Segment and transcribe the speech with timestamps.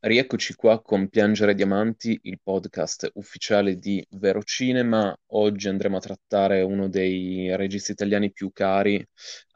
[0.00, 5.12] Rieccoci qua con Piangere Diamanti, il podcast ufficiale di Vero Cinema.
[5.32, 9.04] Oggi andremo a trattare uno dei registi italiani più cari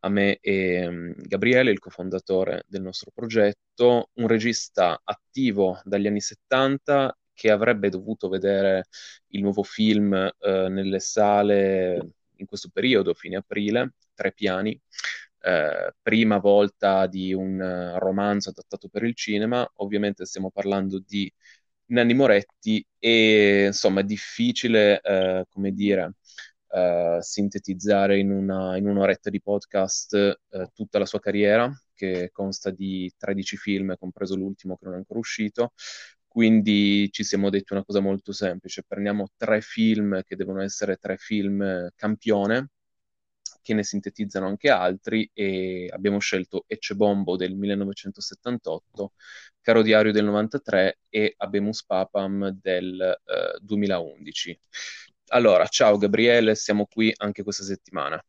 [0.01, 6.21] a me e um, Gabriele, il cofondatore del nostro progetto, un regista attivo dagli anni
[6.21, 8.87] 70 che avrebbe dovuto vedere
[9.29, 14.79] il nuovo film uh, nelle sale in questo periodo, fine aprile, Tre Piani,
[15.43, 21.31] eh, prima volta di un uh, romanzo adattato per il cinema, ovviamente stiamo parlando di
[21.87, 26.15] Nanni Moretti e insomma è difficile, eh, come dire,
[26.71, 32.71] eh, sintetizzare in, una, in, un'oretta di podcast eh, tutta la sua carriera, che consta
[32.71, 35.73] di 13 film, compreso l'ultimo che non è ancora uscito.
[36.27, 41.17] Quindi ci siamo detti una cosa molto semplice, prendiamo tre film che devono essere tre
[41.19, 42.71] film campione,
[43.63, 49.13] che ne sintetizzano anche altri e abbiamo scelto Ecce Bombo del 1978,
[49.61, 54.61] Caro Diario del 93 e Abemus Papam del eh, 2011.
[55.29, 58.23] Allora, ciao Gabriele, siamo qui anche questa settimana.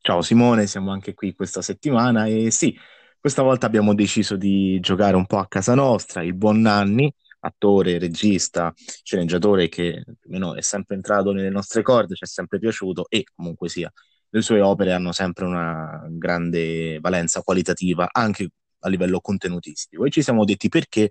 [0.00, 2.78] Ciao Simone, siamo anche qui questa settimana e sì,
[3.18, 7.10] questa volta abbiamo deciso di giocare un po' a casa nostra, il buon Nanni,
[7.40, 12.26] attore, regista, sceneggiatore che più o meno è sempre entrato nelle nostre corde, ci è
[12.26, 13.90] sempre piaciuto e comunque sia
[14.34, 18.48] le sue opere hanno sempre una grande valenza qualitativa anche
[18.80, 21.08] a livello contenutistico e ci siamo detti perché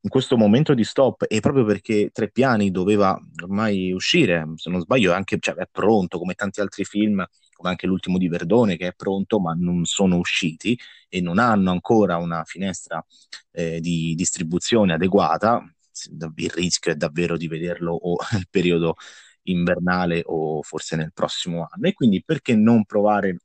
[0.00, 4.80] in questo momento di stop e proprio perché Tre Piani doveva ormai uscire, se non
[4.80, 8.88] sbaglio, anche, cioè, è pronto come tanti altri film, come anche l'ultimo di Verdone che
[8.88, 13.04] è pronto, ma non sono usciti e non hanno ancora una finestra
[13.50, 15.64] eh, di distribuzione adeguata.
[16.36, 18.94] Il rischio è davvero di vederlo o il periodo
[19.50, 21.88] invernale o forse nel prossimo anno.
[21.88, 23.38] E quindi perché non provare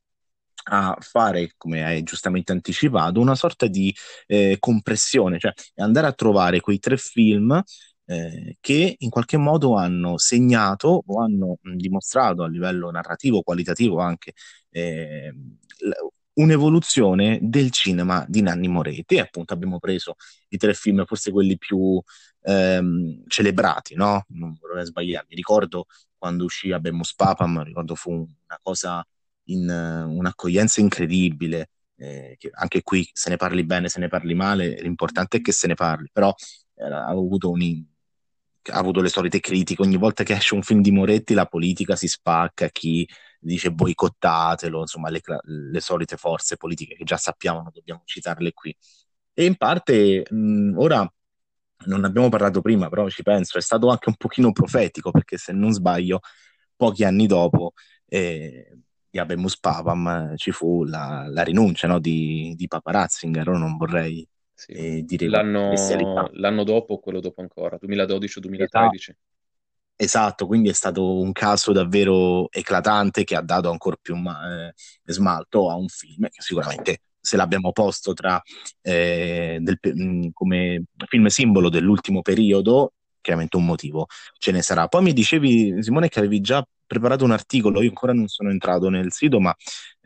[0.65, 3.93] a fare, come hai giustamente anticipato, una sorta di
[4.27, 7.61] eh, compressione, cioè andare a trovare quei tre film
[8.05, 14.33] eh, che in qualche modo hanno segnato o hanno dimostrato a livello narrativo, qualitativo anche
[14.71, 15.33] eh,
[16.33, 19.19] un'evoluzione del cinema di Nanni Moretti.
[19.19, 20.15] Appunto abbiamo preso
[20.49, 22.01] i tre film, forse quelli più
[22.43, 24.25] ehm, celebrati, no?
[24.29, 25.35] Non vorrei sbagliarmi.
[25.35, 25.85] Ricordo
[26.17, 29.05] quando uscì Abemus Papam, ricordo fu una cosa
[29.45, 31.69] in un'accoglienza incredibile.
[31.95, 35.67] Eh, anche qui se ne parli bene, se ne parli male, l'importante è che se
[35.67, 36.33] ne parli, però
[36.75, 37.61] eh, ha avuto un,
[38.71, 39.81] ha avuto le solite critiche.
[39.81, 43.07] Ogni volta che esce un film di Moretti, la politica si spacca, chi
[43.39, 48.75] dice boicottatelo, insomma, le, le solite forze politiche che già sappiamo, non dobbiamo citarle qui.
[49.33, 51.11] E in parte mh, ora
[51.85, 55.51] non abbiamo parlato prima, però ci penso, è stato anche un pochino profetico, perché se
[55.51, 56.19] non sbaglio,
[56.75, 57.73] pochi anni dopo
[58.05, 58.77] eh,
[59.09, 64.27] di Abemus Papam ci fu la, la rinuncia no, di, di Papa Ratzinger, non vorrei
[64.53, 64.71] sì.
[64.71, 65.71] eh, dire l'anno,
[66.33, 68.63] l'anno dopo, quello dopo ancora, 2012-2013.
[68.63, 69.15] Esatto.
[69.95, 70.47] esatto.
[70.47, 74.73] quindi è stato un caso davvero eclatante che ha dato ancora più ma- eh,
[75.05, 78.41] smalto a un film che sicuramente se l'abbiamo posto tra,
[78.81, 84.07] eh, del, mm, come film simbolo dell'ultimo periodo, chiaramente un motivo
[84.37, 84.87] ce ne sarà.
[84.89, 88.89] Poi mi dicevi, Simone, che avevi già preparato un articolo, io ancora non sono entrato
[88.89, 89.55] nel sito, ma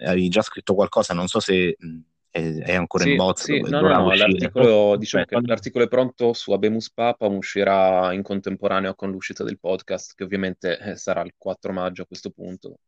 [0.05, 3.43] avevi già scritto qualcosa, non so se mm, è, ancora sì, in bozza.
[3.45, 8.21] Sì, no, no, no, l'articolo, diciamo che l'articolo è pronto su Abemus Papa, uscirà in
[8.21, 12.81] contemporaneo con l'uscita del podcast, che ovviamente eh, sarà il 4 maggio a questo punto,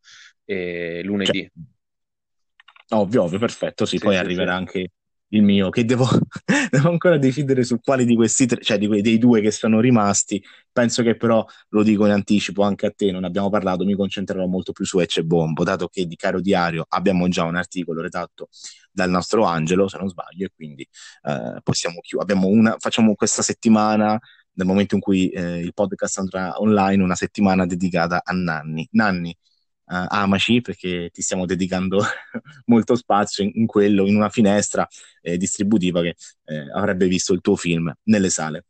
[0.46, 1.42] e lunedì.
[1.42, 1.78] Cioè,
[2.90, 3.86] Ovvio, ovvio, perfetto.
[3.86, 4.92] Sì, sì poi sì, arriverà anche
[5.30, 6.08] il mio, che devo,
[6.72, 9.80] devo, ancora decidere su quali di questi tre, cioè di quei, dei due che sono
[9.80, 10.44] rimasti.
[10.72, 14.46] Penso che però, lo dico in anticipo anche a te, non abbiamo parlato, mi concentrerò
[14.48, 18.50] molto più su Ecce Bombo, dato che di Caro Diario abbiamo già un articolo redatto
[18.92, 20.88] dal nostro Angelo, se non sbaglio, e quindi
[21.24, 22.40] eh, possiamo chiudere.
[22.80, 24.20] facciamo questa settimana
[24.54, 28.88] nel momento in cui eh, il podcast andrà online, una settimana dedicata a Nanni.
[28.92, 29.36] Nanni,
[29.90, 32.02] uh, amaci perché ti stiamo dedicando
[32.66, 34.88] molto spazio in, in, quello, in una finestra
[35.22, 36.16] eh, distributiva che
[36.46, 38.66] eh, avrebbe visto il tuo film nelle sale.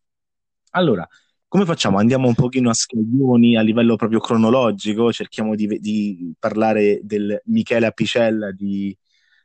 [0.72, 1.08] Allora,
[1.48, 1.98] come facciamo?
[1.98, 7.88] Andiamo un pochino a scaglioni a livello proprio cronologico, cerchiamo di, di parlare del Michele
[7.88, 8.96] Apicella di,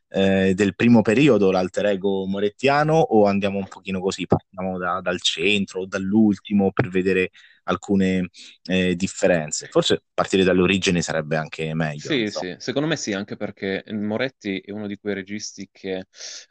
[0.09, 5.21] eh, del primo periodo, l'alter ego morettiano, o andiamo un pochino così, partiamo da, dal
[5.21, 7.31] centro o dall'ultimo per vedere
[7.65, 8.31] alcune
[8.65, 9.69] eh, differenze.
[9.71, 12.01] Forse partire dall'origine sarebbe anche meglio.
[12.01, 12.41] Sì, so.
[12.41, 16.07] sì, secondo me sì, anche perché Moretti è uno di quei registi che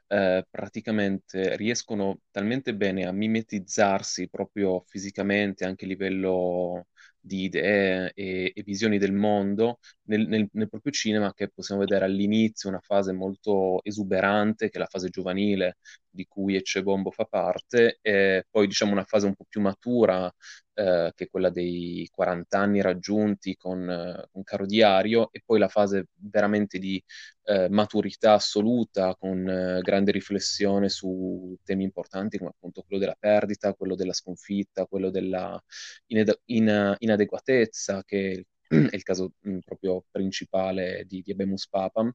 [0.07, 6.88] eh, praticamente riescono talmente bene a mimetizzarsi proprio fisicamente, anche a livello
[7.19, 12.05] di idee e, e visioni del mondo nel, nel, nel, proprio cinema che possiamo vedere
[12.05, 15.77] all'inizio una fase molto esuberante, che è la fase giovanile
[16.09, 20.31] di cui Ecce Bombo fa parte, e poi diciamo una fase un po' più matura,
[20.73, 25.59] eh, che è quella dei 40 anni raggiunti con, eh, con Caro Diario, e poi
[25.59, 27.03] la fase veramente di
[27.45, 33.73] eh, maturità assoluta, con eh, grande riflessione su temi importanti come appunto quello della perdita,
[33.73, 35.61] quello della sconfitta, quello della
[36.07, 38.45] ined- in- inadeguatezza, che
[38.91, 42.11] è il caso mh, proprio principale di, di Abemus Papam,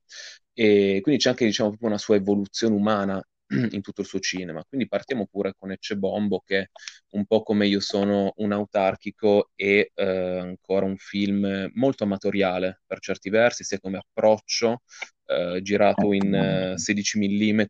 [0.52, 3.22] e quindi c'è anche diciamo, proprio una sua evoluzione umana
[3.70, 4.64] in tutto il suo cinema.
[4.68, 6.70] Quindi partiamo pure con Ecce Bombo, che
[7.12, 10.04] un po' come io sono un autarchico e eh,
[10.38, 14.82] ancora un film molto amatoriale per certi versi, sia come approccio,
[15.26, 17.60] eh, girato in eh, 16 mm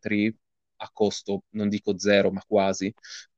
[0.81, 2.93] a costo, non dico zero, ma quasi,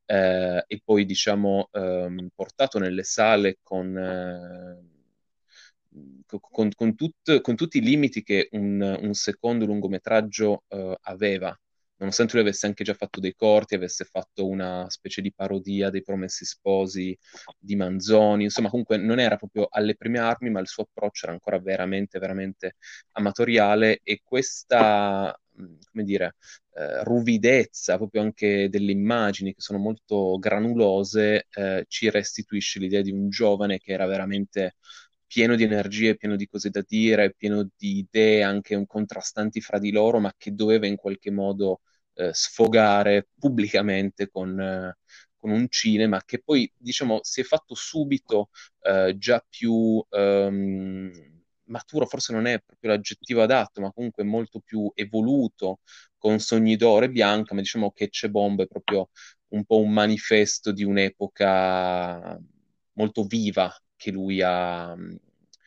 [0.06, 4.91] eh, e poi diciamo ehm, portato nelle sale con eh,
[6.26, 11.56] con, con, tut, con, tutti i limiti che un, un secondo lungometraggio uh, aveva,
[11.96, 16.02] nonostante lui avesse anche già fatto dei corti, avesse fatto una specie di parodia dei
[16.02, 17.16] Promessi Sposi
[17.58, 21.34] di Manzoni, insomma comunque non era proprio alle prime armi, ma il suo approccio era
[21.34, 22.76] ancora veramente, veramente
[23.12, 26.36] amatoriale e questa, come dire,
[26.74, 33.10] eh, ruvidezza proprio anche delle immagini che sono molto granulose eh, ci restituisce l'idea di
[33.12, 34.76] un giovane che era veramente
[35.32, 39.90] pieno di energie, pieno di cose da dire, pieno di idee anche contrastanti fra di
[39.90, 41.80] loro, ma che doveva in qualche modo
[42.14, 44.98] eh, sfogare pubblicamente con, eh,
[45.34, 48.50] con, un cinema che poi, diciamo, si è fatto subito
[48.82, 51.10] eh, già più ehm,
[51.64, 55.80] maturo, forse non è proprio l'aggettivo adatto, ma comunque molto più evoluto,
[56.18, 59.08] con Sogni d'oro e Bianca, ma diciamo che C'è Bomba è proprio
[59.48, 62.38] un po' un manifesto di un'epoca
[62.94, 63.74] molto viva
[64.42, 64.94] ha,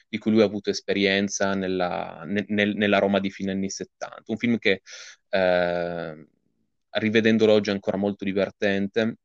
[0.07, 4.23] di cui lui ha avuto esperienza nella, nel, nella Roma di fine anni 70.
[4.27, 4.81] Un film che,
[5.29, 6.27] eh,
[6.89, 9.17] rivedendolo oggi, è ancora molto divertente,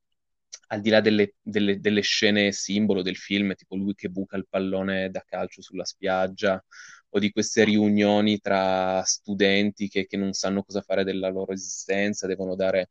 [0.68, 4.46] al di là delle, delle, delle, scene simbolo del film, tipo lui che buca il
[4.48, 6.62] pallone da calcio sulla spiaggia,
[7.10, 12.26] o di queste riunioni tra studenti che, che non sanno cosa fare della loro esistenza,
[12.26, 12.90] devono dare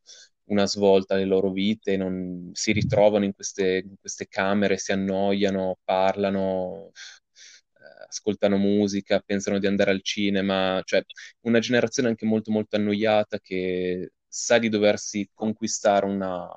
[0.49, 5.79] una svolta alle loro vite, non, si ritrovano in queste, in queste camere, si annoiano,
[5.83, 11.03] parlano, eh, ascoltano musica, pensano di andare al cinema, cioè
[11.41, 16.47] una generazione anche molto molto annoiata che sa di doversi conquistare una,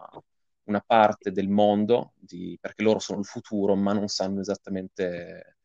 [0.65, 5.57] una parte del mondo, di, perché loro sono il futuro, ma non sanno esattamente,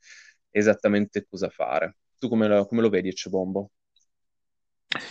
[0.49, 1.97] esattamente cosa fare.
[2.17, 3.71] Tu come lo, come lo vedi, Ecebombo?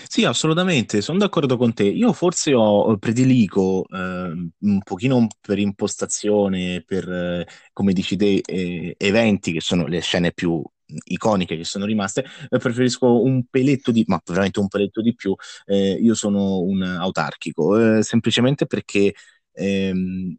[0.08, 1.84] Sì, assolutamente, sono d'accordo con te.
[1.84, 8.94] Io forse ho, predilico eh, un pochino per impostazione, per, eh, come dici te, eh,
[8.96, 10.62] eventi che sono le scene più
[11.06, 15.34] iconiche che sono rimaste, eh, preferisco un peletto di, ma veramente un peletto di più.
[15.66, 19.12] Eh, io sono un autarchico, eh, semplicemente perché
[19.52, 20.36] ehm,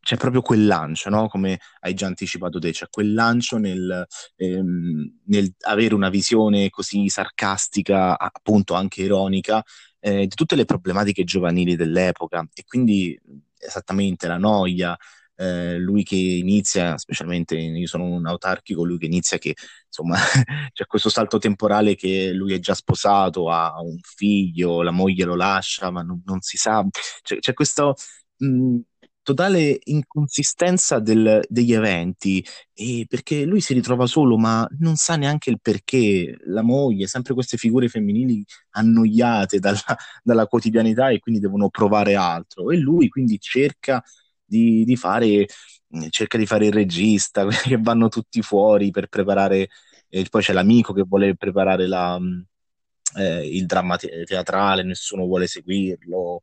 [0.00, 1.28] c'è proprio quel lancio, no?
[1.28, 4.06] come hai già anticipato te, c'è quel lancio nel,
[4.36, 9.62] ehm, nel avere una visione così sarcastica, appunto anche ironica,
[10.00, 13.18] eh, di tutte le problematiche giovanili dell'epoca e quindi
[13.58, 14.96] esattamente la noia,
[15.36, 19.54] eh, lui che inizia, specialmente io sono un autarchico, lui che inizia che
[19.86, 20.16] insomma
[20.72, 25.34] c'è questo salto temporale che lui è già sposato, ha un figlio, la moglie lo
[25.36, 26.84] lascia, ma non, non si sa,
[27.22, 27.94] c'è, c'è questo...
[28.38, 28.78] Mh,
[29.26, 32.44] totale inconsistenza del, degli eventi,
[33.08, 36.36] perché lui si ritrova solo, ma non sa neanche il perché.
[36.44, 39.80] La moglie, sempre queste figure femminili annoiate dalla,
[40.22, 42.70] dalla quotidianità e quindi devono provare altro.
[42.70, 44.00] E lui quindi cerca
[44.44, 45.46] di, di fare
[46.10, 49.68] cerca di fare il regista, che vanno tutti fuori per preparare,
[50.08, 52.16] e poi c'è l'amico che vuole preparare la,
[53.16, 56.42] eh, il dramma teatrale, nessuno vuole seguirlo,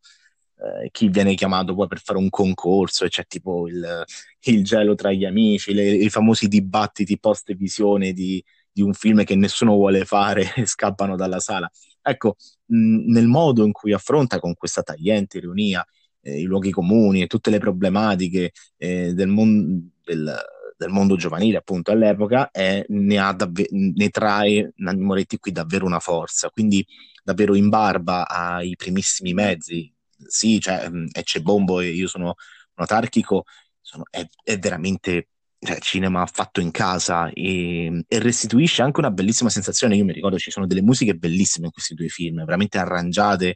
[0.63, 4.03] eh, chi viene chiamato poi per fare un concorso e c'è tipo il,
[4.41, 9.23] il gelo tra gli amici, le, i famosi dibattiti post visione di, di, un film
[9.23, 11.69] che nessuno vuole fare e scappano dalla sala.
[12.01, 12.35] Ecco,
[12.67, 15.85] mh, nel modo in cui affronta con questa tagliente ironia
[16.21, 20.35] eh, i luoghi comuni e tutte le problematiche eh, del, mon- del,
[20.77, 25.99] del, mondo giovanile appunto all'epoca eh, ne, davve- ne trae Nanni Moretti qui davvero una
[25.99, 26.85] forza, quindi
[27.23, 29.93] davvero in barba ai primissimi mezzi
[30.27, 32.33] sì, cioè, mm, e c'è Bombo e io sono un
[32.75, 33.43] autarchico,
[33.81, 39.49] sono, è, è, veramente cioè, cinema fatto in casa e, e, restituisce anche una bellissima
[39.49, 39.95] sensazione.
[39.95, 43.55] Io mi ricordo ci sono delle musiche bellissime in questi due film, veramente arrangiate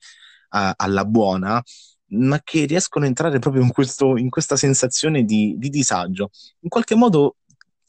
[0.50, 1.62] a, alla buona,
[2.10, 6.30] ma che riescono a entrare proprio in, questo, in questa sensazione di, di disagio.
[6.62, 7.38] In qualche modo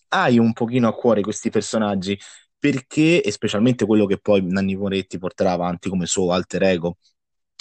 [0.09, 2.19] hai un pochino a cuore questi personaggi
[2.59, 6.97] perché, e specialmente quello che poi Nanni Moretti porterà avanti come suo alter ego,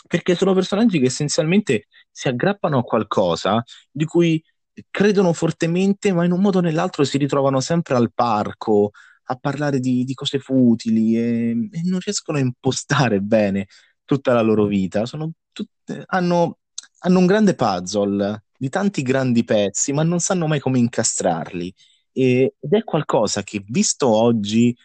[0.08, 4.44] perché sono personaggi che essenzialmente si aggrappano a qualcosa di cui
[4.90, 8.92] credono fortemente, ma in un modo o nell'altro si ritrovano sempre al parco
[9.30, 13.68] a parlare di, di cose futili e, e, non riescono a impostare bene
[14.06, 15.04] tutta la loro vita.
[15.52, 16.60] Tutte, hanno,
[17.00, 21.74] hanno un grande puzzle di tanti grandi pezzi, ma non sanno mai come incastrarli.
[22.12, 24.76] E, ed è qualcosa che, visto oggi,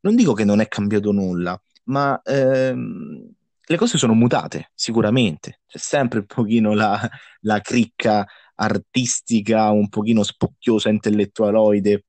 [0.00, 3.30] non dico che non è cambiato nulla, ma ehm,
[3.64, 5.60] le cose sono mutate, sicuramente.
[5.66, 7.08] C'è sempre un pochino la,
[7.40, 12.04] la cricca artistica, un pochino spocchiosa, intellettualoide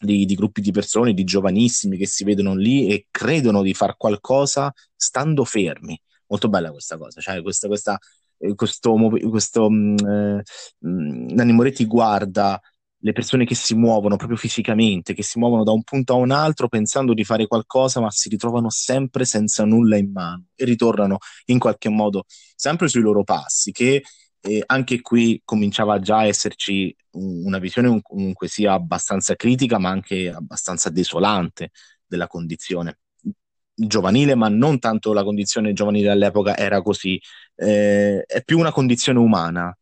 [0.00, 3.96] di, di, gruppi di persone, di giovanissimi che si vedono lì e credono di far
[3.96, 5.98] qualcosa stando fermi.
[6.26, 7.98] Molto bella questa cosa, cioè questa, questa,
[8.38, 8.94] eh, questo,
[9.28, 10.42] questo mm, eh,
[10.86, 12.60] mm, Nanni Moretti guarda
[13.04, 16.30] le persone che si muovono proprio fisicamente, che si muovono da un punto a un
[16.30, 21.18] altro pensando di fare qualcosa, ma si ritrovano sempre senza nulla in mano e ritornano
[21.46, 22.24] in qualche modo
[22.56, 24.02] sempre sui loro passi, che
[24.40, 30.30] eh, anche qui cominciava già a esserci una visione comunque sia abbastanza critica, ma anche
[30.30, 31.72] abbastanza desolante
[32.06, 33.00] della condizione
[33.74, 37.20] giovanile, ma non tanto la condizione giovanile all'epoca era così,
[37.56, 39.76] eh, è più una condizione umana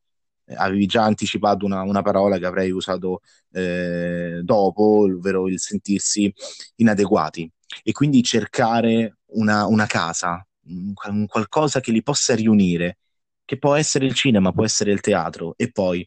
[0.55, 3.21] avevi già anticipato una, una parola che avrei usato
[3.53, 6.33] eh, dopo, ovvero il sentirsi
[6.77, 7.51] inadeguati.
[7.83, 12.99] E quindi cercare una, una casa, un, qualcosa che li possa riunire,
[13.45, 16.07] che può essere il cinema, può essere il teatro e poi,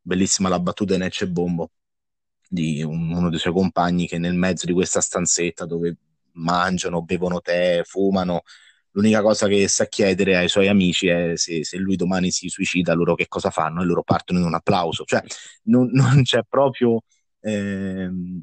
[0.00, 1.70] bellissima la battuta di Necce Bombo,
[2.48, 5.96] di un, uno dei suoi compagni che nel mezzo di questa stanzetta dove
[6.32, 8.42] mangiano, bevono tè, fumano,
[8.96, 12.94] L'unica cosa che sa chiedere ai suoi amici è se, se, lui domani si suicida,
[12.94, 13.82] loro che cosa fanno?
[13.82, 15.04] E loro partono in un applauso.
[15.04, 15.22] Cioè,
[15.64, 17.02] non, non c'è proprio...
[17.40, 18.42] Ehm,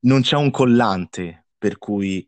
[0.00, 2.26] non c'è un collante per cui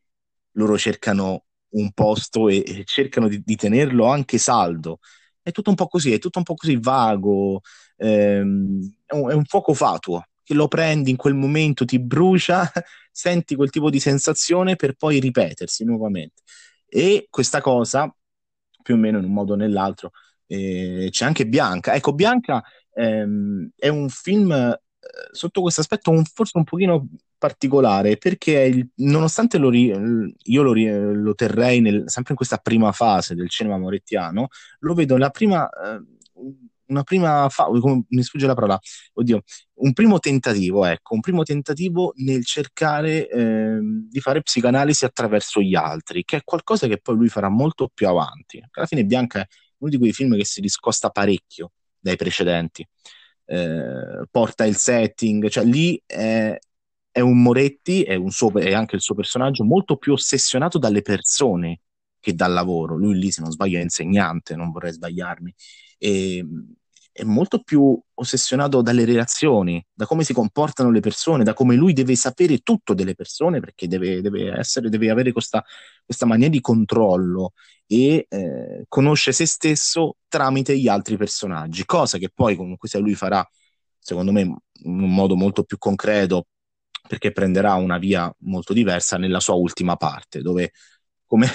[0.53, 4.99] loro cercano un posto e, e cercano di, di, tenerlo anche saldo.
[5.41, 7.61] È tutto un po' così, è tutto un po' così vago,
[7.97, 12.69] ehm, è, un, è un fuoco fatuo che lo prendi in quel momento, ti brucia,
[13.13, 16.43] senti quel tipo di sensazione per poi ripetersi nuovamente.
[16.93, 18.13] E questa cosa,
[18.83, 20.11] più o meno in un modo o nell'altro,
[20.47, 21.95] eh, c'è anche Bianca.
[21.95, 22.63] Ecco, Bianca
[22.95, 24.81] ehm, è un film eh,
[25.31, 30.73] sotto questo aspetto un, forse un pochino particolare perché il, nonostante lo ri, io lo,
[31.13, 34.49] lo terrei nel, sempre in questa prima fase del cinema morettiano,
[34.81, 35.69] lo vedo la prima...
[35.69, 36.19] Eh,
[36.91, 37.69] una prima fa-
[38.09, 38.79] mi sfugge la parola,
[39.15, 39.43] oddio,
[39.75, 43.79] un primo tentativo, ecco, un primo tentativo nel cercare eh,
[44.09, 48.09] di fare psicanalisi attraverso gli altri, che è qualcosa che poi lui farà molto più
[48.09, 48.63] avanti.
[48.73, 49.47] Alla fine Bianca è
[49.79, 52.87] uno di quei film che si discosta parecchio dai precedenti.
[53.45, 56.57] Eh, porta il setting, cioè lì è,
[57.11, 58.15] è un Moretti, è
[58.73, 61.81] anche il suo personaggio molto più ossessionato dalle persone
[62.21, 62.97] che dal lavoro.
[62.97, 65.53] Lui lì, se non sbaglio, è insegnante, non vorrei sbagliarmi.
[65.99, 66.47] E,
[67.13, 71.93] è molto più ossessionato dalle relazioni, da come si comportano le persone, da come lui
[71.93, 75.65] deve sapere tutto delle persone, perché deve, deve, essere, deve avere questa,
[76.05, 77.53] questa mania di controllo
[77.87, 83.15] e eh, conosce se stesso tramite gli altri personaggi, cosa che poi comunque se lui
[83.15, 83.47] farà,
[83.99, 86.47] secondo me, in un modo molto più concreto,
[87.09, 90.73] perché prenderà una via molto diversa nella sua ultima parte, dove,
[91.27, 91.49] come,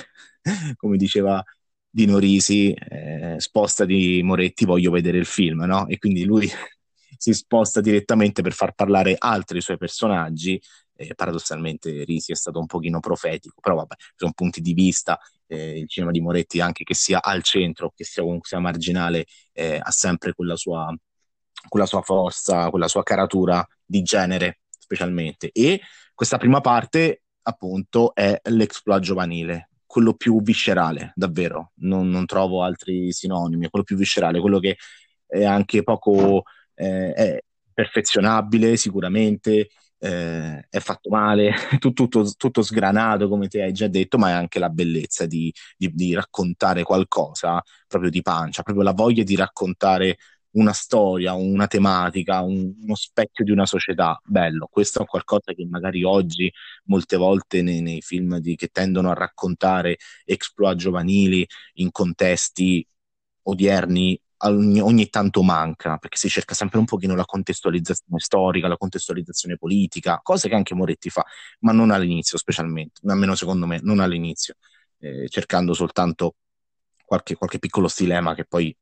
[0.76, 1.42] come diceva
[1.96, 5.88] Dino Risi, eh, sposta di Moretti, voglio vedere il film, no?
[5.88, 6.46] E quindi lui
[7.18, 10.62] si sposta direttamente per far parlare altri suoi personaggi.
[10.94, 15.18] Eh, paradossalmente Risi è stato un pochino profetico, però vabbè, sono punti di vista.
[15.48, 19.26] Eh, il cinema di Moretti, anche che sia al centro, che sia comunque sia marginale,
[19.54, 20.94] eh, ha sempre quella sua,
[21.70, 25.50] quella sua forza, quella sua caratura di genere, specialmente.
[25.54, 25.80] E
[26.14, 31.72] questa prima parte, appunto, è l'exploit giovanile, quello più viscerale, davvero.
[31.76, 34.78] Non, non, trovo altri sinonimi, quello più viscerale, quello che
[35.28, 36.44] è anche poco
[36.76, 37.40] eh, è
[37.74, 44.18] perfezionabile sicuramente, eh, è fatto male, tutto, tutto, tutto, sgranato come ti hai già detto,
[44.18, 48.94] ma è anche la bellezza di, di, di raccontare qualcosa proprio di pancia, proprio la
[48.94, 50.18] voglia di raccontare
[50.56, 54.20] una storia, una tematica, un, uno specchio di una società.
[54.24, 56.52] Bello, questo è qualcosa che magari oggi
[56.86, 62.86] molte volte nei, nei film di, che tendono a raccontare exploit giovanili in contesti
[63.44, 68.78] odierni ogni, ogni, tanto manca, perché si cerca sempre un pochino la contestualizzazione storica, la
[68.78, 71.26] contestualizzazione politica, cose che anche Moretti fa,
[71.60, 74.56] ma non all'inizio specialmente, almeno secondo me, non all'inizio,
[75.00, 76.36] eh, cercando soltanto
[77.06, 78.76] qualche, qualche piccolo stilema che poi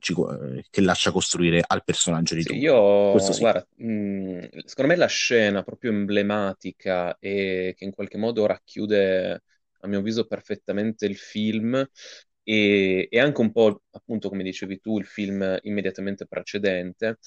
[0.00, 2.48] ci, eh, che lascia costruire al personaggio di Sì.
[3.10, 3.40] Questo io, sì.
[3.40, 9.42] guarda, mh, secondo me la scena proprio emblematica e che in qualche modo racchiude,
[9.82, 11.86] a mio avviso, perfettamente il film
[12.42, 17.18] e, e anche un po', appunto, come dicevi tu, il film immediatamente precedente,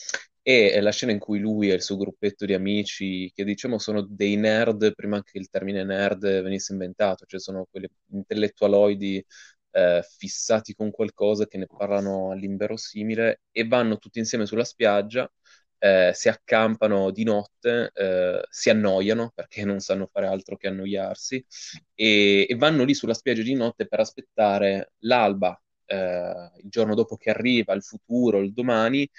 [0.42, 4.02] è la scena in cui lui e il suo gruppetto di amici, che diciamo sono
[4.02, 9.26] dei nerd prima che il termine nerd venisse inventato, cioè sono quelli intellettualoidi
[9.74, 15.32] eh, fissati con qualcosa che ne parlano all'inverosimile e vanno tutti insieme sulla spiaggia,
[15.80, 21.46] eh, si accampano di notte, eh, si annoiano perché non sanno fare altro che annoiarsi
[21.94, 27.18] e, e vanno lì sulla spiaggia di notte per aspettare l'alba, eh, il giorno dopo
[27.18, 29.10] che arriva, il futuro, il domani.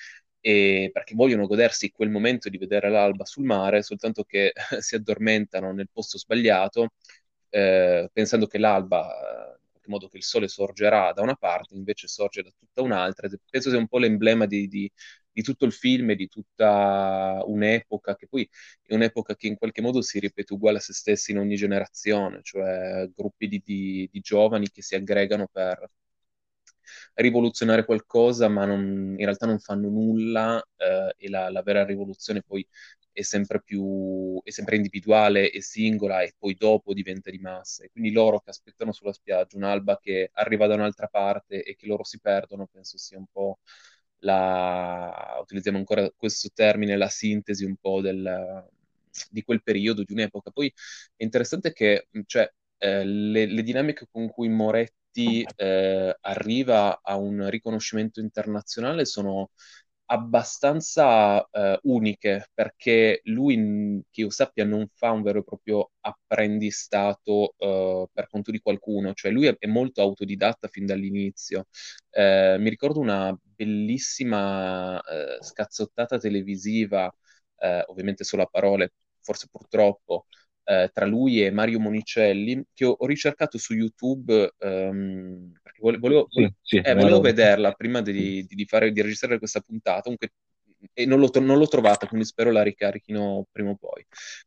[0.47, 5.89] Perché vogliono godersi quel momento di vedere l'alba sul mare, soltanto che si addormentano nel
[5.91, 6.91] posto sbagliato,
[7.51, 9.54] eh, pensando che l'alba
[9.85, 13.29] qualche modo che il sole sorgerà da una parte, invece sorge da tutta un'altra.
[13.51, 14.91] Penso sia un po' l'emblema di, di,
[15.31, 18.49] di tutto il film e di tutta un'epoca, che poi
[18.83, 22.41] è un'epoca che in qualche modo si ripete uguale a se stessi in ogni generazione,
[22.43, 25.91] cioè gruppi di, di, di giovani che si aggregano per
[27.15, 32.43] rivoluzionare qualcosa, ma non, in realtà non fanno nulla eh, e la, la, vera rivoluzione
[32.43, 32.67] poi
[33.15, 37.85] è sempre più, è sempre individuale e singola e poi dopo diventa di massa.
[37.85, 41.87] E quindi loro che aspettano sulla spiaggia un'alba che arriva da un'altra parte e che
[41.87, 43.61] loro si perdono, penso sia un po'
[44.21, 48.67] la, utilizziamo ancora questo termine, la sintesi un po' del,
[49.31, 50.51] di quel periodo, di un'epoca.
[50.51, 50.73] Poi
[51.17, 57.49] è interessante che, cioè, eh, le, le dinamiche con cui Moretti eh, arriva a un
[57.49, 59.51] riconoscimento internazionale sono
[60.07, 67.55] abbastanza eh, uniche perché lui, che io sappia, non fa un vero e proprio apprendistato
[67.59, 71.67] eh, per conto di qualcuno, cioè lui è, è molto autodidatta fin dall'inizio.
[72.11, 77.13] Eh, mi ricordo una bellissima eh, scazzottata televisiva,
[77.59, 80.27] eh, ovviamente solo a parole, forse purtroppo,
[80.65, 86.27] eh, tra lui e Mario Monicelli, che ho, ho ricercato su YouTube ehm, perché volevo,
[86.31, 90.03] Sì, sì, eh, volevo vederla prima di, di, di fare, di registrare questa puntata.
[90.03, 90.33] Comunque
[90.93, 94.05] e non l'ho, non l'ho, trovata, quindi spero la ricarichino prima o poi.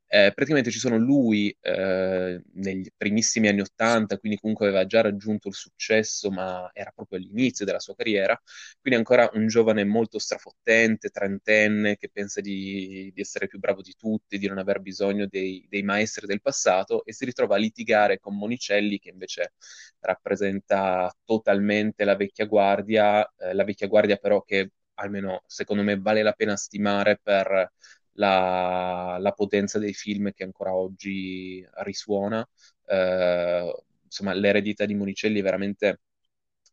[0.10, 5.50] Eh, praticamente ci sono lui eh, negli primissimi anni Ottanta, quindi comunque aveva già raggiunto
[5.50, 8.40] il successo, ma era proprio all'inizio della sua carriera,
[8.80, 13.96] quindi ancora un giovane molto strafottente, trentenne, che pensa di, di essere più bravo di
[13.98, 18.20] tutti, di non aver bisogno dei, dei, maestri del passato, e si ritrova a litigare
[18.20, 19.54] con Monicelli, che invece
[20.00, 26.24] rappresenta totalmente la vecchia guardia, eh, la vecchia guardia però che almeno secondo me vale
[26.24, 27.72] la pena stimare per
[28.14, 32.48] la, la potenza dei film che ancora oggi risuona.
[32.86, 36.02] Eh, insomma, l'eredità di Monicelli è veramente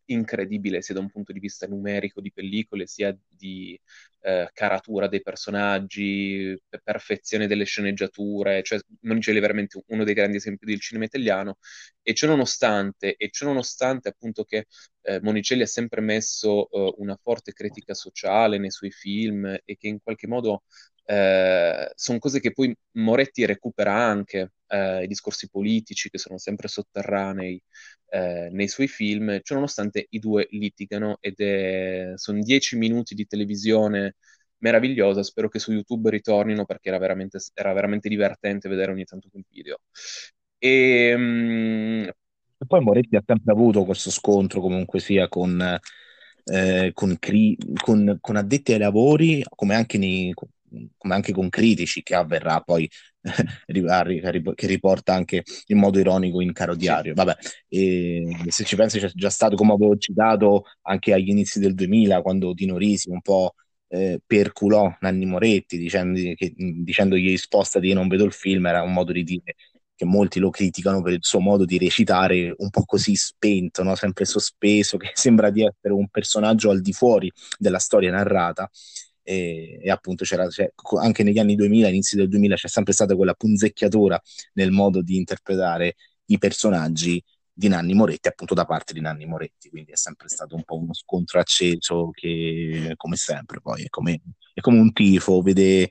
[0.07, 3.79] incredibile sia da un punto di vista numerico di pellicole, sia di
[4.21, 10.67] eh, caratura dei personaggi, perfezione delle sceneggiature, cioè Monicelli è veramente uno dei grandi esempi
[10.67, 11.59] del cinema italiano.
[12.03, 14.67] E ciò nonostante, e ciò nonostante appunto che
[15.03, 19.89] eh, Monicelli ha sempre messo eh, una forte critica sociale nei suoi film e che
[19.89, 20.65] in qualche modo
[21.07, 26.69] eh, sono cose che poi Moretti recupera anche, eh, i discorsi politici che sono sempre
[26.69, 27.61] sotterranei
[28.11, 34.17] eh, nei suoi film, ciononostante i due litigano ed è, sono dieci minuti di televisione
[34.59, 39.29] meravigliosa, spero che su YouTube ritornino perché era veramente, era veramente divertente vedere ogni tanto
[39.31, 39.81] quel video.
[40.59, 42.05] E, um...
[42.05, 45.79] e poi Moretti ha sempre avuto questo scontro comunque sia con,
[46.45, 50.33] eh, con, cri- con, con addetti ai lavori, come anche nei,
[50.97, 52.89] come anche con critici, che avverrà poi,
[54.55, 57.15] che riporta anche in modo ironico in Caro Diario.
[57.15, 57.37] Vabbè,
[58.49, 62.53] se ci pensi c'è già stato, come avevo citato, anche agli inizi del 2000, quando
[62.53, 63.55] Dino Risi un po'
[63.89, 68.93] eh, perculò Nanni Moretti dicendo che, dicendogli spostati io non vedo il film, era un
[68.93, 69.55] modo di dire
[69.97, 73.95] che molti lo criticano per il suo modo di recitare un po' così spento, no?
[73.95, 78.69] sempre sospeso, che sembra di essere un personaggio al di fuori della storia narrata
[79.25, 83.17] e, e appunto c'era cioè, anche negli anni 2000, inizi del 2000 c'è sempre stata
[83.17, 84.21] quella punzecchiatura
[84.53, 89.71] nel modo di interpretare i personaggi di Nanni Moretti appunto da parte di Nanni Moretti.
[89.71, 94.21] Quindi è sempre stato un po' uno scontro acceso che come sempre poi è come,
[94.53, 95.89] è come un tifo vede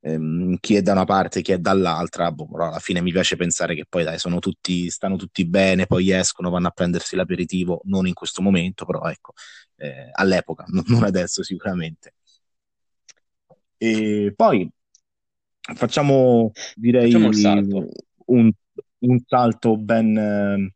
[0.00, 2.32] ehm, chi è da una parte chi è dall'altra.
[2.32, 5.86] Boh, però alla fine mi piace pensare che poi dai sono tutti stanno tutti bene
[5.86, 9.32] poi escono vanno a prendersi l'aperitivo non in questo momento però ecco
[9.76, 12.14] eh, all'epoca non adesso sicuramente
[13.82, 14.70] e poi
[15.74, 17.88] facciamo, direi, facciamo salto.
[18.26, 18.48] Un,
[18.98, 20.72] un, salto ben, eh,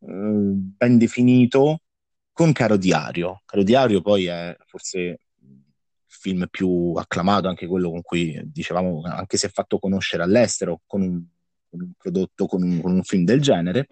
[0.00, 1.82] ben definito
[2.32, 3.42] con Caro Diario.
[3.44, 4.98] Caro Diario poi è forse
[5.42, 5.60] il
[6.06, 11.02] film più acclamato, anche quello con cui dicevamo, anche se è fatto conoscere all'estero, con
[11.02, 11.22] un,
[11.68, 13.88] con un prodotto, con un, con un, film del genere.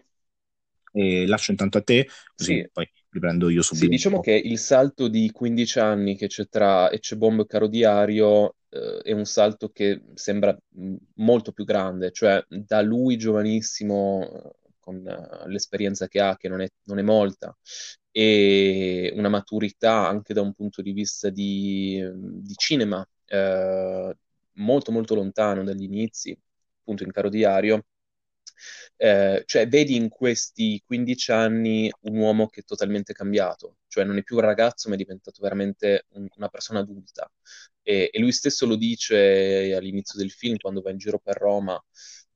[0.93, 2.71] E lascio intanto a te, così sì.
[2.73, 3.85] poi riprendo io subito.
[3.87, 7.67] Sì, diciamo che il salto di 15 anni che c'è tra Ecce Bomb e Caro
[7.67, 10.57] Diario eh, è un salto che sembra
[11.15, 16.69] molto più grande, cioè da lui giovanissimo con uh, l'esperienza che ha, che non è,
[16.85, 17.57] non è, molta,
[18.13, 24.17] e una maturità anche da un punto di vista di, di cinema eh,
[24.53, 26.39] molto molto lontano dagli inizi,
[26.81, 27.85] appunto in Caro Diario,
[28.97, 34.17] eh, cioè vedi in questi 15 anni un uomo che è totalmente cambiato, cioè non
[34.19, 37.31] è più un ragazzo ma è diventato veramente un, una persona adulta
[37.89, 41.81] e, e, lui stesso lo dice all'inizio del film quando va in giro per Roma,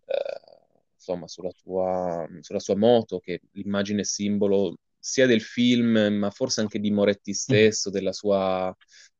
[0.06, 0.61] eh,
[0.94, 6.78] insomma sulla, tua, sulla sua moto, che l'immagine simbolo sia del film ma forse anche
[6.78, 7.92] di Moretti stesso, mm.
[7.92, 8.68] della sua...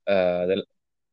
[0.05, 0.67] Uh, del,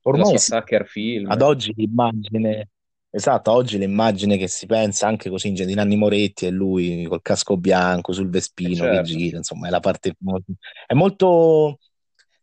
[0.04, 1.32] Ormai della sua Sucker film.
[1.32, 2.70] Ad oggi l'immagine
[3.10, 7.58] Esatto, oggi l'immagine che si pensa anche così in Nanni Moretti è lui col casco
[7.58, 8.98] bianco sul Vespino certo.
[8.98, 10.54] che gira, insomma, è la parte molto,
[10.86, 11.80] è molto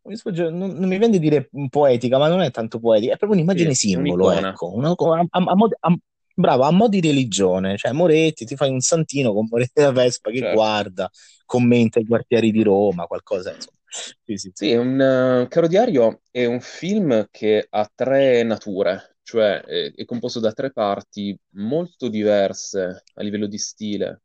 [0.02, 3.74] non, non, mi viene di dire poetica, ma non è tanto poetica, è proprio un'immagine
[3.74, 5.96] sì, simbolo, ecco, una, a, a, a,
[6.34, 10.30] bravo, a mo' di religione, cioè Moretti ti fai un santino con Moretti da Vespa
[10.30, 10.54] che certo.
[10.54, 11.10] guarda,
[11.46, 13.78] commenta i quartieri di Roma, qualcosa, insomma.
[13.86, 14.74] Sì, sì, sì.
[14.74, 20.38] un uh, Caro Diario è un film che ha tre nature, cioè è, è, composto
[20.38, 24.20] da tre parti molto diverse a livello di stile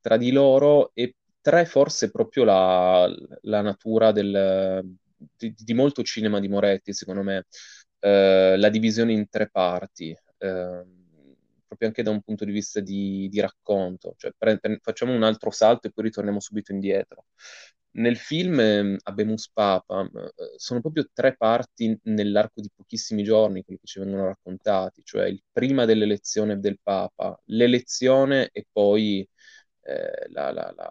[0.00, 3.08] tra di loro e tre forse proprio la,
[3.42, 4.96] la natura del,
[5.36, 7.46] di, di, molto cinema di Moretti, secondo me,
[8.00, 10.84] eh, la divisione in tre parti, eh,
[11.66, 15.22] proprio anche da un punto di vista di, di racconto, cioè pre, pre, facciamo un
[15.22, 17.26] altro salto e poi ritorniamo subito indietro.
[17.94, 23.78] Nel film eh, Abemus Papa eh, sono proprio tre parti nell'arco di pochissimi giorni, quelli
[23.80, 29.28] che ci vengono raccontati, cioè il prima dell'elezione del Papa, l'elezione e poi
[29.82, 30.90] eh, la, la, la,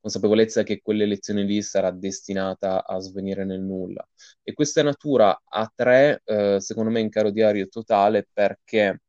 [0.00, 4.06] consapevolezza che quell'elezione lì sarà destinata a svenire nel nulla.
[4.42, 9.00] E questa natura a tre, eh, secondo me, in caro diario totale perché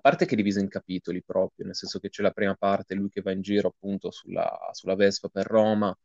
[0.00, 3.08] parte che è divisa in capitoli proprio, nel senso che c'è la prima parte, lui
[3.08, 5.96] che va in giro appunto sulla, sulla Vespa per Roma,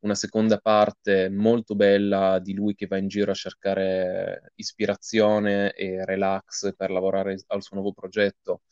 [0.00, 6.04] una seconda parte molto bella di lui che va in giro a cercare ispirazione e
[6.04, 8.62] relax per lavorare al suo nuovo progetto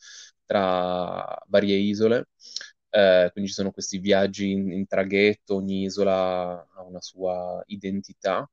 [0.45, 2.27] tra varie isole.
[2.89, 8.49] Eh, quindi ci sono questi viaggi in, in traghetto, ogni isola ha una sua identità.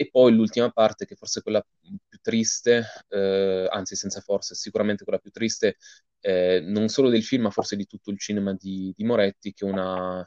[0.00, 1.62] E poi l'ultima parte, che forse è quella
[2.08, 5.76] più triste, eh, anzi senza forse, sicuramente quella più triste,
[6.20, 9.66] eh, non solo del film, ma forse di tutto il cinema di, di Moretti, che
[9.66, 10.26] è una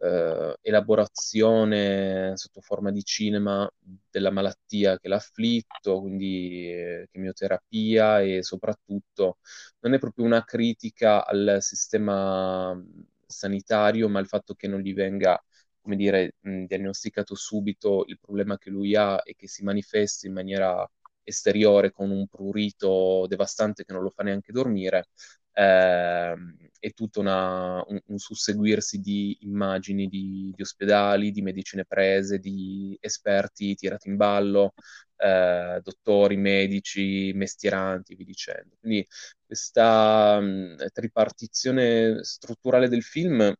[0.00, 3.66] eh, elaborazione sotto forma di cinema
[4.10, 9.38] della malattia che l'ha afflitto, quindi eh, chemioterapia e soprattutto
[9.80, 12.78] non è proprio una critica al sistema
[13.26, 15.42] sanitario, ma il fatto che non gli venga
[15.84, 20.32] come dire, mh, diagnosticato subito il problema che lui ha e che si manifesta in
[20.32, 20.90] maniera
[21.22, 25.08] esteriore con un prurito devastante che non lo fa neanche dormire,
[25.52, 26.34] eh,
[26.78, 32.96] è tutto una, un, un, susseguirsi di immagini di, di, ospedali, di medicine prese, di
[33.00, 34.72] esperti tirati in ballo,
[35.16, 38.76] eh, dottori, medici, mestieranti, vi dicendo.
[38.80, 39.06] Quindi
[39.46, 43.54] questa mh, tripartizione strutturale del film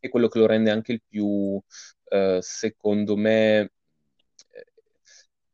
[0.00, 1.60] è quello che lo rende anche il più,
[2.10, 3.70] eh, secondo me, eh,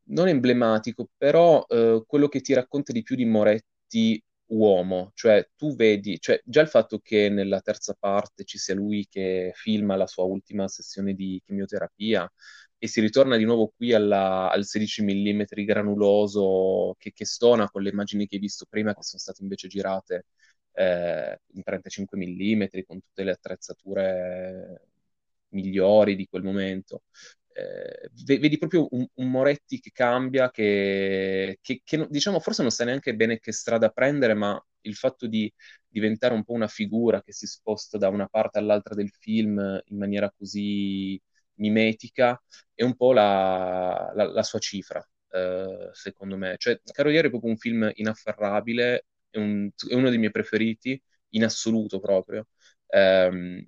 [0.05, 5.75] non emblematico, però eh, quello che ti racconta di più di Moretti uomo, cioè tu
[5.75, 10.07] vedi, cioè, già il fatto che nella terza parte ci sia lui che filma la
[10.07, 12.31] sua ultima sessione di chemioterapia
[12.77, 17.81] e si ritorna di nuovo qui alla, al 16 mm granuloso che, che, stona con
[17.81, 20.25] le immagini che hai visto prima che sono state invece girate
[20.73, 24.87] eh, in 35 mm con tutte le attrezzature
[25.49, 27.03] migliori di quel momento.
[27.55, 28.09] Eh,
[28.39, 33.15] vedi proprio un, un, Moretti che cambia, che, che, che, diciamo forse non sa neanche
[33.15, 35.51] bene che strada prendere, ma il fatto di
[35.87, 39.97] diventare un po' una figura che si sposta da una parte all'altra del film in
[39.97, 41.21] maniera così
[41.55, 42.41] mimetica
[42.73, 46.55] è un po' la, la, la sua cifra, eh, secondo me.
[46.57, 51.43] Cioè, Caroliere è proprio un film inafferrabile è, un, è uno dei miei preferiti in
[51.43, 52.47] assoluto proprio.
[52.87, 53.65] Um,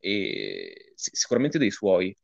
[0.00, 2.14] e sicuramente dei suoi,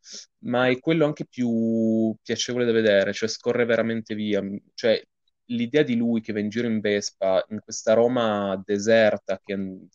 [0.40, 4.42] ma è quello anche più piacevole da vedere, cioè scorre veramente via.
[4.74, 5.02] Cioè,
[5.46, 9.88] l'idea di lui che va in giro in Vespa in questa Roma deserta che in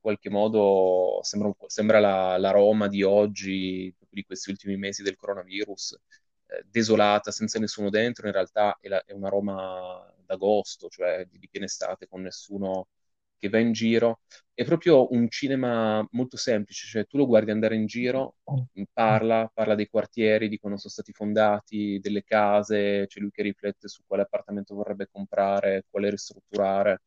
[0.00, 5.98] qualche modo sembra, sembra la, la, Roma di oggi, di questi ultimi mesi del coronavirus,
[6.46, 11.48] eh, desolata, senza nessuno dentro, in realtà è, la, è una Roma d'agosto, cioè di,
[11.48, 12.88] piena estate, con nessuno
[13.38, 14.20] che va in giro.
[14.52, 18.36] È proprio un cinema molto semplice, cioè tu lo guardi andare in giro,
[18.92, 23.88] parla, parla dei quartieri, di quando sono stati fondati, delle case, c'è lui che riflette
[23.88, 27.02] su quale appartamento vorrebbe comprare, quale ristrutturare.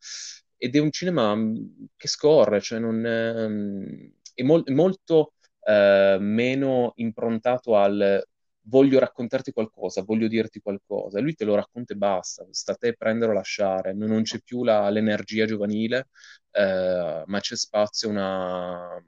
[0.57, 1.55] Ed è un cinema mm,
[1.95, 8.23] che scorre, cioè non è, mm, è, mol- è molto eh, meno improntato al
[8.67, 12.95] voglio raccontarti qualcosa, voglio dirti qualcosa, lui te lo racconta e basta, sta a te
[12.95, 16.09] prendere o lasciare, non, c'è più la, l'energia giovanile,
[16.51, 19.03] eh, ma c'è spazio a una,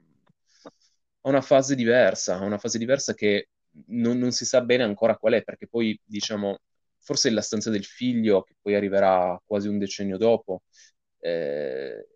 [1.22, 3.48] una fase diversa, una fase diversa che
[3.88, 6.58] non, non, si sa bene ancora qual è, perché poi, diciamo,
[6.98, 10.62] forse la stanza del figlio, che poi arriverà quasi un decennio dopo,
[11.20, 12.08] eh,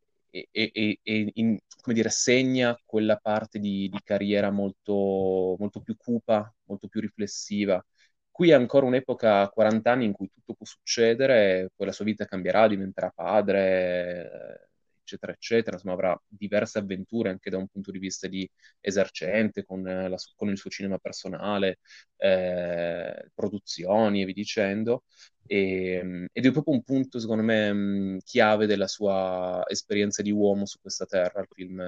[0.50, 5.96] e, e, e in, come dire, segna quella parte di, di carriera molto, molto, più
[5.96, 7.84] cupa, molto più riflessiva.
[8.30, 12.04] Qui è ancora un'epoca a 40 anni in cui tutto può succedere, poi la sua
[12.04, 14.70] vita cambierà, diventerà padre,
[15.04, 18.48] eccetera, eccetera, insomma avrà diverse avventure anche da un punto di vista di
[18.80, 21.78] esercente, con, la, con il suo cinema personale,
[22.16, 25.04] eh, produzioni e via dicendo.
[25.46, 30.78] E, ed è proprio un punto, secondo me, chiave della sua esperienza di uomo su
[30.80, 31.80] questa terra, il film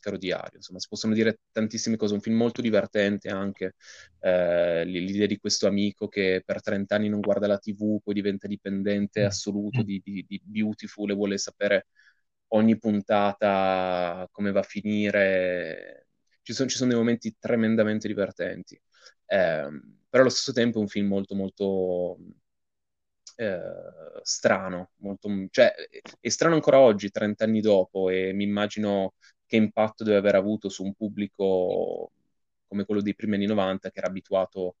[0.00, 0.56] Caro Diario.
[0.56, 2.14] Insomma, si possono dire tantissime cose.
[2.14, 3.74] Un film molto divertente anche.
[4.18, 8.48] Eh, l'idea di questo amico che per 30 anni non guarda la TV, poi diventa
[8.48, 11.86] dipendente assoluto di, di, di Beautiful e vuole sapere
[12.50, 16.08] ogni puntata come va a finire.
[16.42, 18.74] Ci sono, ci sono dei momenti tremendamente divertenti.
[19.26, 19.68] Eh,
[20.08, 22.18] però allo stesso tempo è un film molto molto
[23.36, 23.60] eh,
[24.22, 25.72] strano, molto, cioè
[26.20, 29.14] è strano ancora oggi, 30 anni dopo, e mi immagino
[29.46, 32.12] che impatto deve aver avuto su un pubblico
[32.66, 34.76] come quello dei primi anni 90 che era abituato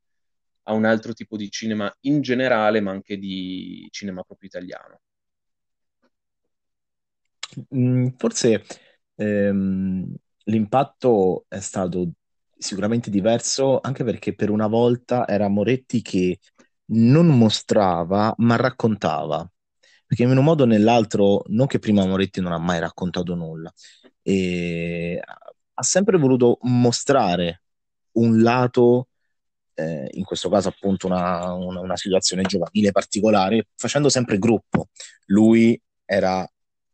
[0.64, 5.00] a un altro tipo di cinema in generale, ma anche di cinema proprio italiano.
[7.74, 8.64] Mm, forse
[9.16, 12.12] ehm, l'impatto è stato
[12.56, 16.38] sicuramente diverso anche perché per una volta era Moretti che
[16.92, 19.48] non mostrava, ma raccontava.
[20.06, 23.72] Perché in un modo o nell'altro, non che prima Moretti non ha mai raccontato nulla,
[24.22, 27.62] e ha sempre voluto mostrare
[28.12, 29.08] un lato,
[29.74, 34.88] eh, in questo caso appunto una, una, una situazione giovanile particolare, facendo sempre gruppo.
[35.26, 36.46] Lui era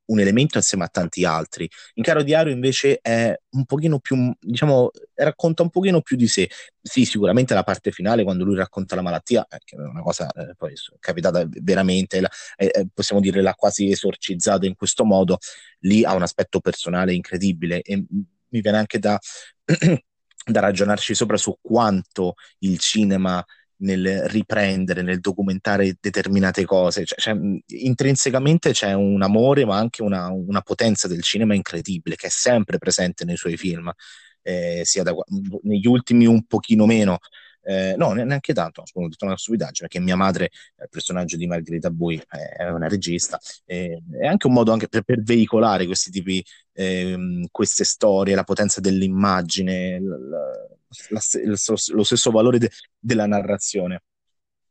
[0.07, 1.69] un elemento insieme a tanti altri.
[1.95, 6.49] In Caro Diario invece è un pochino più, diciamo, racconta un pochino più di sé.
[6.81, 10.31] Sì, sicuramente la parte finale, quando lui racconta la malattia, eh, che è una cosa
[10.33, 15.38] eh, poi capitata veramente, la, eh, possiamo dire l'ha quasi esorcizzata in questo modo,
[15.81, 17.97] lì ha un aspetto personale incredibile e
[18.49, 19.19] mi viene anche da,
[19.64, 23.45] da ragionarci sopra su quanto il cinema
[23.79, 27.05] nel riprendere, nel documentare determinate cose.
[27.05, 27.37] Cioè, cioè,
[27.67, 32.79] intrinsecamente c'è un amore, ma anche una, una, potenza del cinema incredibile che è sempre
[32.79, 33.91] presente nei suoi film,
[34.43, 35.15] eh, sia da,
[35.62, 37.19] negli ultimi un pochino meno.
[37.69, 41.91] Eh, no, neanche tanto, ho detto una stupidaggine, perché mia madre, il personaggio di Margherita
[41.91, 46.45] Bui, è una regista, eh, è anche un modo anche per, per veicolare questi tipi,
[46.75, 50.76] ehm, queste storie, la potenza dell'immagine, l-
[51.11, 51.20] la,
[51.94, 54.03] lo stesso valore de, della narrazione.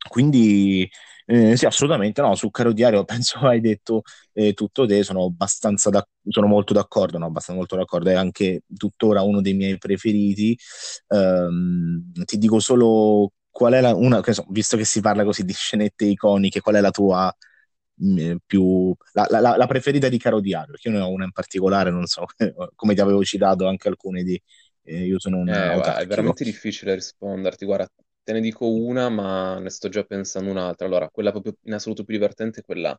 [0.08, 0.88] Quindi
[1.28, 4.02] eh, sì, assolutamente no, su Caro Diario penso hai detto
[4.32, 8.62] eh, tutto te, sono abbastanza da, sono molto d'accordo, no, abbastanza molto d'accordo, è anche
[8.76, 10.56] tuttora uno dei miei preferiti.
[11.08, 16.04] Um, ti dico solo qual è la, una, visto che si parla così di scenette
[16.04, 17.34] iconiche, qual è la tua
[18.04, 20.72] mm, più, la, la, la, preferita di Caro Diario?
[20.72, 22.24] Perché io ne ho una in particolare, non so,
[22.74, 24.40] come ti avevo citato anche alcune di,
[24.86, 27.64] eh, io sono un Eh, guarda, è veramente difficile risponderti.
[27.64, 27.88] Guarda,
[28.22, 30.86] te ne dico una, ma ne sto già pensando un'altra.
[30.86, 32.98] Allora, quella proprio in assoluto più divertente è quella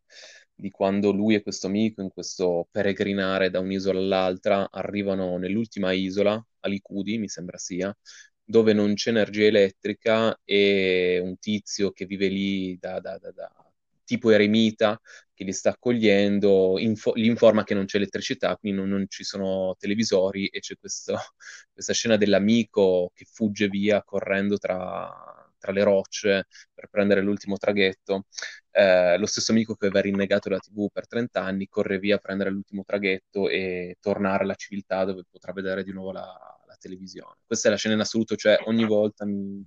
[0.54, 6.34] di quando lui e questo amico, in questo peregrinare da un'isola all'altra, arrivano nell'ultima isola,
[6.62, 7.96] a Licudi, mi sembra sia,
[8.44, 13.67] dove non c'è energia elettrica e un tizio che vive lì da, da- da- da
[14.08, 15.00] tipo eremita
[15.34, 19.24] che li sta accogliendo, info- gli informa che non c'è elettricità, quindi non, non ci
[19.24, 21.16] sono televisori e c'è questo,
[21.74, 25.12] questa scena dell'amico che fugge via correndo tra,
[25.60, 28.26] tra le rocce per prendere l'ultimo traghetto.
[28.72, 32.20] Eh, lo stesso amico che aveva rinnegato la TV per 30 anni corre via a
[32.20, 36.24] prendere l'ultimo traghetto e tornare alla civiltà dove potrà vedere di nuovo la,
[36.66, 37.38] la televisione.
[37.46, 39.64] Questa è la scena in assoluto, cioè ogni volta mi,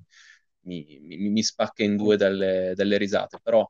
[0.63, 3.69] mi, mi, mi spacca in due dalle, dalle risate, però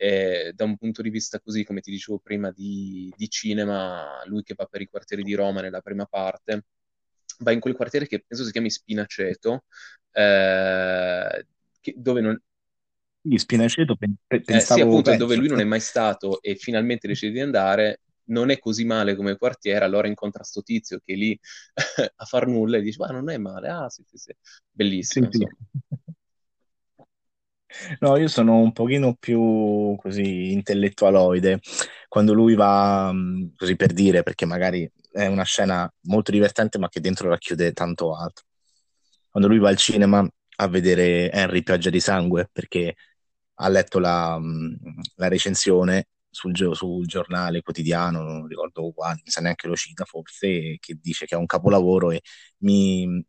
[0.00, 4.42] eh, da un punto di vista così, come ti dicevo prima, di, di, cinema, lui
[4.42, 6.64] che va per i quartieri di Roma nella prima parte,
[7.40, 9.64] va in quel quartiere che penso si chiami Spinaceto,
[10.12, 11.46] eh,
[11.80, 12.40] che- dove non,
[13.20, 16.54] Quindi Spinaceto pen- pe- eh, sì, pensavo appunto, dove lui non è mai stato e
[16.56, 21.14] finalmente decide di andare, non è così male come quartiere, allora incontra sto tizio che
[21.14, 21.38] è lì
[22.16, 24.32] a far nulla e dice, ma non è male, ah sì, sì, sì,
[24.70, 25.46] bellissimo, Sì, sì.
[28.00, 31.60] No, io sono un pochino più così intellettualoide.
[32.08, 36.88] Quando lui va, mh, così per dire, perché magari è una scena molto divertente, ma
[36.88, 38.44] che dentro racchiude tanto altro.
[39.30, 42.94] Quando lui va al cinema a vedere Henry Pioggia di Sangue, perché
[43.54, 44.78] ha letto la, mh,
[45.16, 50.76] la recensione sul, sul giornale quotidiano, non ricordo quale, mi sa neanche lo cita forse,
[50.80, 52.20] che dice che è un capolavoro e
[52.58, 53.24] mi...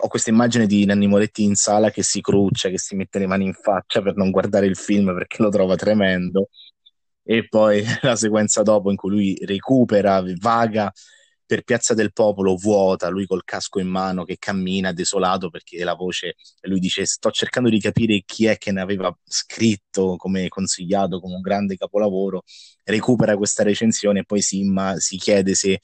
[0.00, 3.26] Ho questa immagine di Nanni Moretti in sala che si cruccia, che si mette le
[3.26, 6.48] mani in faccia per non guardare il film perché lo trova tremendo.
[7.22, 10.92] E poi la sequenza dopo in cui lui recupera, vaga
[11.46, 15.94] per Piazza del Popolo vuota, lui col casco in mano che cammina desolato perché la
[15.94, 21.20] voce, lui dice sto cercando di capire chi è che ne aveva scritto come consigliato
[21.20, 22.42] come un grande capolavoro,
[22.84, 25.80] recupera questa recensione e poi si, imma- si chiede se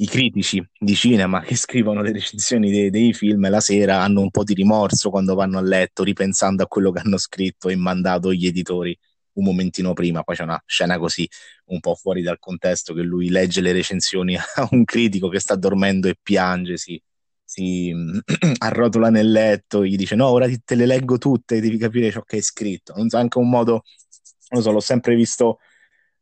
[0.00, 4.30] i critici di cinema che scrivono le recensioni dei, dei film la sera hanno un
[4.30, 8.32] po' di rimorso quando vanno a letto ripensando a quello che hanno scritto e mandato
[8.32, 8.96] gli editori
[9.38, 10.22] un momentino prima.
[10.22, 11.28] Poi c'è una scena così
[11.66, 15.56] un po' fuori dal contesto che lui legge le recensioni a un critico che sta
[15.56, 17.00] dormendo e piange, si,
[17.44, 17.92] si
[18.58, 22.36] arrotola nel letto, gli dice no, ora te le leggo tutte, devi capire ciò che
[22.36, 22.94] hai scritto.
[22.96, 23.82] Non so, anche un modo,
[24.50, 25.58] non so, l'ho sempre visto,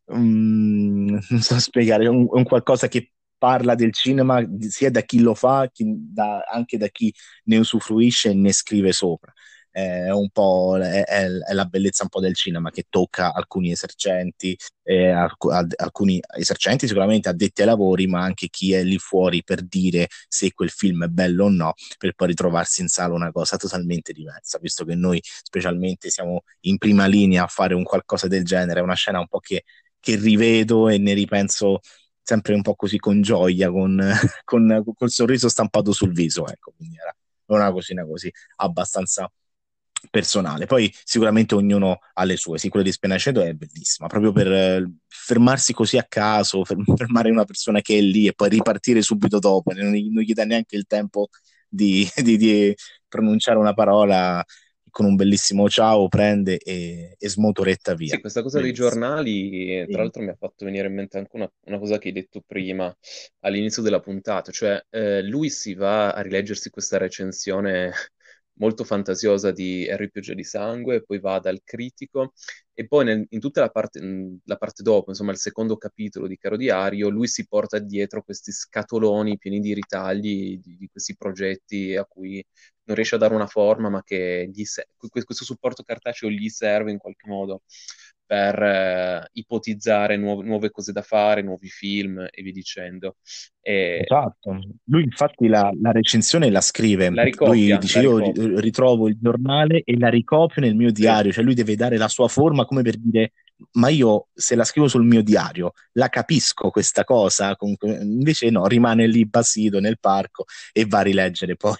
[0.05, 5.33] um, non so spiegare, un, un qualcosa che parla del cinema sia da chi lo
[5.35, 7.13] fa, chi, da, anche da chi
[7.45, 9.31] ne usufruisce e ne scrive sopra.
[9.69, 14.57] È un po' è, è, la bellezza un po' del cinema che tocca alcuni esercenti,
[14.81, 19.61] eh, alc- alcuni esercenti sicuramente addetti ai lavori, ma anche chi è lì fuori per
[19.61, 23.57] dire se quel film è bello o no, per poi ritrovarsi in sala una cosa
[23.57, 28.43] totalmente diversa, visto che noi specialmente siamo in prima linea a fare un qualcosa del
[28.43, 29.63] genere, è una scena un po' che,
[29.99, 31.81] che rivedo e ne ripenso
[32.27, 33.97] sempre un po' così con gioia, con,
[34.43, 39.31] con, col sorriso stampato sul viso, ecco, quindi era una cosina così abbastanza
[40.11, 40.65] personale.
[40.65, 42.57] Poi sicuramente ognuno ha le sue.
[42.57, 46.65] Sì, quella di Spenaceto è bellissima, proprio per eh, fermarsi così a caso,
[46.97, 50.43] fermare una persona che è lì e poi ripartire subito dopo, non, non gli dà
[50.43, 51.29] neanche il tempo
[51.69, 52.75] di, di, di,
[53.07, 54.43] pronunciare una parola
[54.97, 58.15] con un bellissimo ciao, prende e, e smotoretta via.
[58.15, 58.89] Sì, questa cosa Bellissimo.
[58.89, 62.07] dei giornali, tra l'altro, mi ha fatto venire in mente anche una, una cosa che
[62.07, 62.91] hai detto prima
[63.41, 67.91] all'inizio della puntata, cioè eh, lui si va a rileggersi questa recensione
[68.57, 72.33] molto fantasiosa di Harry Pioggia di Sangue, poi va dal critico
[72.73, 73.99] e poi nel, in tutta la parte,
[74.43, 78.51] la parte, dopo, insomma il secondo capitolo di Caro Diario, lui si porta dietro questi
[78.51, 82.43] scatoloni pieni di ritagli di, di questi progetti a cui
[82.83, 86.97] non riesce a dare una forma, ma che se- questo supporto cartaceo gli serve in
[86.99, 87.63] qualche modo
[88.27, 93.15] per eh, ipotizzare nuove, nuove, cose da fare, nuovi film e via dicendo.
[93.61, 94.01] E...
[94.03, 98.59] Esatto, lui infatti la, la, recensione la scrive, la ricopia, lui dice io ricopia.
[98.59, 102.27] ritrovo il giornale e la ricopio nel mio diario, cioè lui deve dare la sua
[102.27, 103.31] forma come per dire
[103.71, 109.07] ma io se la scrivo sul mio diario la capisco questa cosa, invece no, rimane
[109.07, 111.75] lì basito nel parco e va a rileggere poi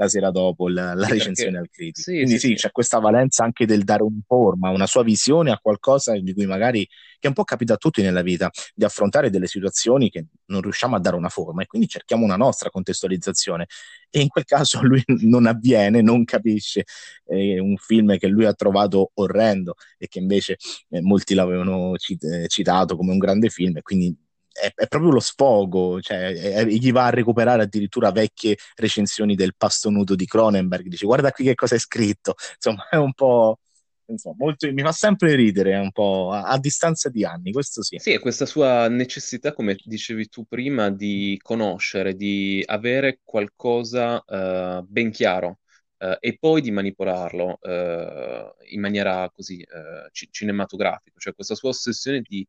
[0.00, 1.66] la sera dopo la, la sì, recensione perché...
[1.66, 2.10] al critico.
[2.10, 5.58] Sì, Quindi sì, c'è questa valenza anche del dare un forma, una sua visione a
[5.58, 9.46] qualcosa di cui magari, che un po' capita a tutti nella vita, di affrontare delle
[9.46, 13.66] situazioni che non riusciamo a dare una forma e quindi cerchiamo una nostra contestualizzazione.
[14.08, 16.84] E in quel caso lui non avviene, non capisce
[17.26, 20.56] eh, un film che lui ha trovato orrendo e che invece
[20.88, 24.16] eh, molti l'avevano cit- eh, citato come un grande film e quindi
[24.52, 29.54] è, è, proprio lo sfogo, cioè è, gli va a recuperare addirittura vecchie recensioni del
[29.56, 33.58] pasto nudo di Cronenberg, dice guarda qui che cosa è scritto, insomma è un po'...
[34.10, 37.96] Insomma, molto, mi fa sempre ridere un po' a, a, distanza di anni, questo sì.
[38.00, 44.84] Sì, è questa sua necessità, come dicevi tu prima, di conoscere, di avere qualcosa uh,
[44.84, 45.60] ben chiaro
[45.98, 49.64] uh, e poi di manipolarlo uh, in maniera così
[50.10, 52.44] cinematografica, cioè questa sua ossessione di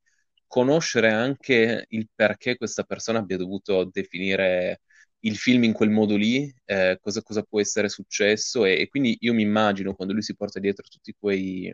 [0.52, 4.82] conoscere anche il perché questa persona abbia dovuto definire
[5.20, 9.16] il film in quel modo lì, eh, cosa, cosa, può essere successo e, e, quindi
[9.22, 11.68] io mi immagino quando lui si porta dietro tutti quei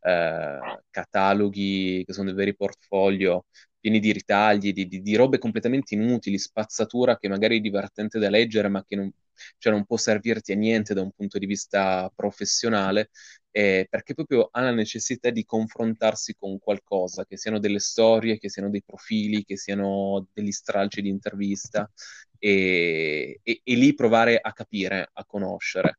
[0.00, 3.44] eh, cataloghi che sono dei veri portfolio
[3.78, 8.30] pieni di ritagli, di, di, di, robe completamente inutili, spazzatura che magari è divertente da
[8.30, 9.12] leggere ma che non,
[9.58, 13.10] cioè non può servirti a niente da un punto di vista professionale,
[13.50, 18.50] eh, perché proprio ha la necessità di confrontarsi con qualcosa, che siano delle storie, che
[18.50, 21.90] siano dei profili, che siano degli stralci di intervista,
[22.38, 25.96] e, e, e lì provare a capire, a conoscere.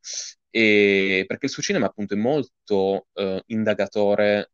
[0.49, 4.51] E, perché il suo cinema appunto è molto uh, indagatore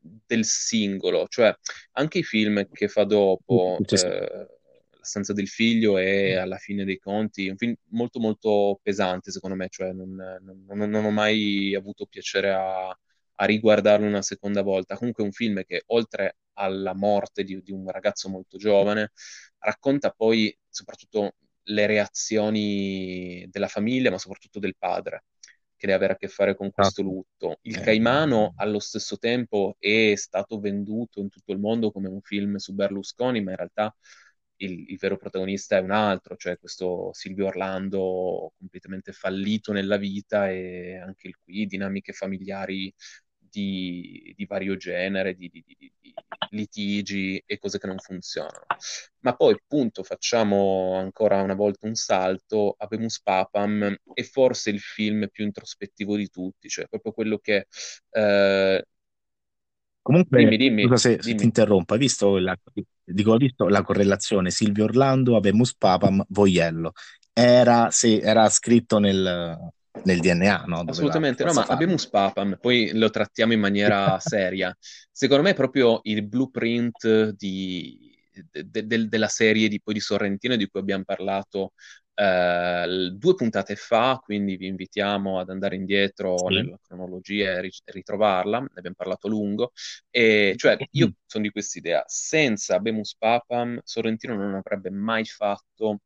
[0.00, 1.54] del singolo, cioè
[1.92, 4.59] anche i film che fa dopo, eh,
[5.00, 9.56] La stanza del figlio e alla fine dei conti, un film molto molto pesante secondo
[9.56, 14.96] me, cioè non, non, non ho mai avuto piacere a, a, riguardarlo una seconda volta.
[14.96, 19.12] Comunque è un film che oltre alla morte di, di un ragazzo molto giovane,
[19.58, 21.34] racconta poi soprattutto
[21.64, 25.24] le reazioni della famiglia, ma soprattutto del padre
[25.80, 27.14] che deve avere a che fare con questo esatto.
[27.14, 27.58] lutto.
[27.62, 27.80] Il eh.
[27.80, 32.74] Caimano allo stesso tempo è stato venduto in tutto il mondo come un film su
[32.74, 33.96] Berlusconi, ma in realtà
[34.60, 40.50] il, il, vero protagonista è un altro, cioè questo Silvio Orlando completamente fallito nella vita
[40.50, 42.92] e anche qui dinamiche familiari
[43.50, 45.92] di, di vario genere, di, di, di,
[46.50, 48.66] litigi e cose che non funzionano.
[49.20, 55.28] Ma poi, appunto, facciamo ancora una volta un salto, Abemus Papam è forse il film
[55.30, 57.66] più introspettivo di tutti, cioè proprio quello che...
[58.10, 58.84] Eh...
[60.02, 61.36] Comunque, dimmi, dimmi, scusa se, dimmi.
[61.36, 62.58] ti interrompo, hai visto la,
[63.12, 66.92] dico, visto la correlazione Silvio Orlando, Abemus Papam, Voiello?
[67.32, 69.72] Era, se, era scritto nel,
[70.04, 70.78] nel DNA, no?
[70.78, 74.76] Dove Assolutamente, no, ma abbiamo Spapam, poi lo trattiamo in maniera seria.
[75.10, 78.16] Secondo me è proprio il blueprint di,
[78.50, 81.72] de, de, della serie di, poi di Sorrentino di cui abbiamo parlato
[82.14, 86.54] eh, due puntate fa, quindi vi invitiamo ad andare indietro sì.
[86.54, 89.72] nella cronologia e ritrovarla, ne abbiamo parlato a lungo,
[90.10, 96.00] e cioè io sono di quest'idea, senza Bemus Papam Sorrentino non avrebbe mai fatto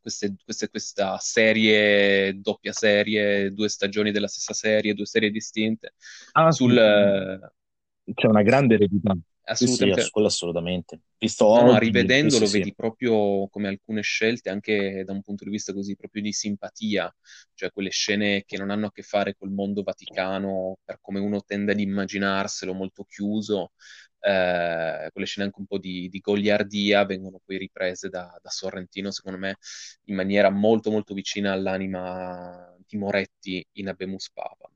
[0.00, 5.94] queste, queste, questa serie, doppia serie, due stagioni della stessa serie, due serie distinte.
[6.32, 6.74] Ah, sul.
[6.74, 9.16] C'è una grande eredità.
[9.52, 10.02] Assolutamente.
[10.02, 11.00] Sì, sì, assolutamente.
[11.18, 15.50] Visto no, no, rivedendolo sì, vedi proprio come alcune scelte, anche da un punto di
[15.50, 17.14] vista così proprio di simpatia,
[17.54, 21.42] cioè quelle scene che non hanno a che fare col mondo vaticano, per come uno
[21.42, 23.72] tende ad immaginarselo, molto chiuso,
[24.20, 29.10] eh, quelle scene anche un po' di, di goliardia vengono poi riprese da, da, Sorrentino,
[29.10, 29.56] secondo me,
[30.04, 34.70] in maniera molto molto vicina all'anima di Moretti in Abemus Papam.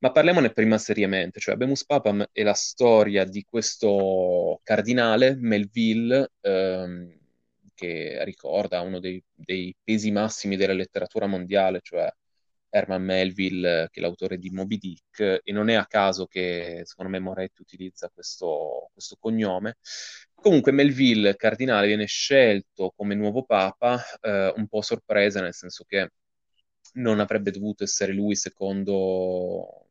[0.00, 7.18] Ma parliamone prima seriamente, cioè Abemus Papam è la storia di questo cardinale, Melville, ehm,
[7.74, 12.08] che ricorda uno dei, dei pesi massimi della letteratura mondiale, cioè
[12.70, 17.10] Herman Melville, che è l'autore di Moby Dick, e non è a caso che secondo
[17.10, 19.78] me Moretti utilizza questo, questo cognome.
[20.34, 26.12] Comunque Melville, cardinale, viene scelto come nuovo papa, eh, un po' sorpresa, nel senso che
[26.94, 29.87] non avrebbe dovuto essere lui secondo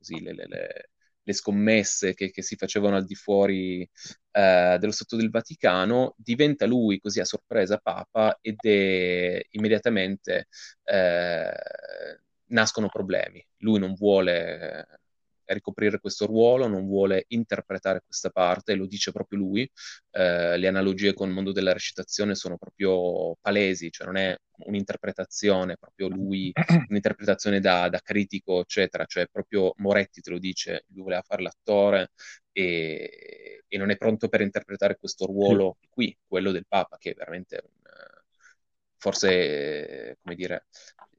[0.00, 0.90] così, le, le, le,
[1.22, 3.88] le scommesse che, che, si facevano al di fuori
[4.32, 10.48] eh, dello Stato del Vaticano, diventa lui così a sorpresa Papa ed è immediatamente
[10.84, 11.52] eh,
[12.46, 13.44] nascono problemi.
[13.58, 14.99] Lui non vuole
[15.52, 19.70] ricoprire questo ruolo, non vuole interpretare questa parte, lo dice proprio lui.
[20.10, 24.36] Eh, le analogie con il mondo della recitazione sono proprio palesi, cioè non è
[24.66, 26.52] un'interpretazione, proprio lui,
[26.88, 32.10] un'interpretazione da, da critico, eccetera, cioè proprio Moretti te lo dice, lui voleva fare l'attore
[32.52, 37.14] e, e non è pronto per interpretare questo ruolo qui, quello del Papa, che è
[37.14, 37.80] veramente un,
[39.00, 40.66] forse, come dire,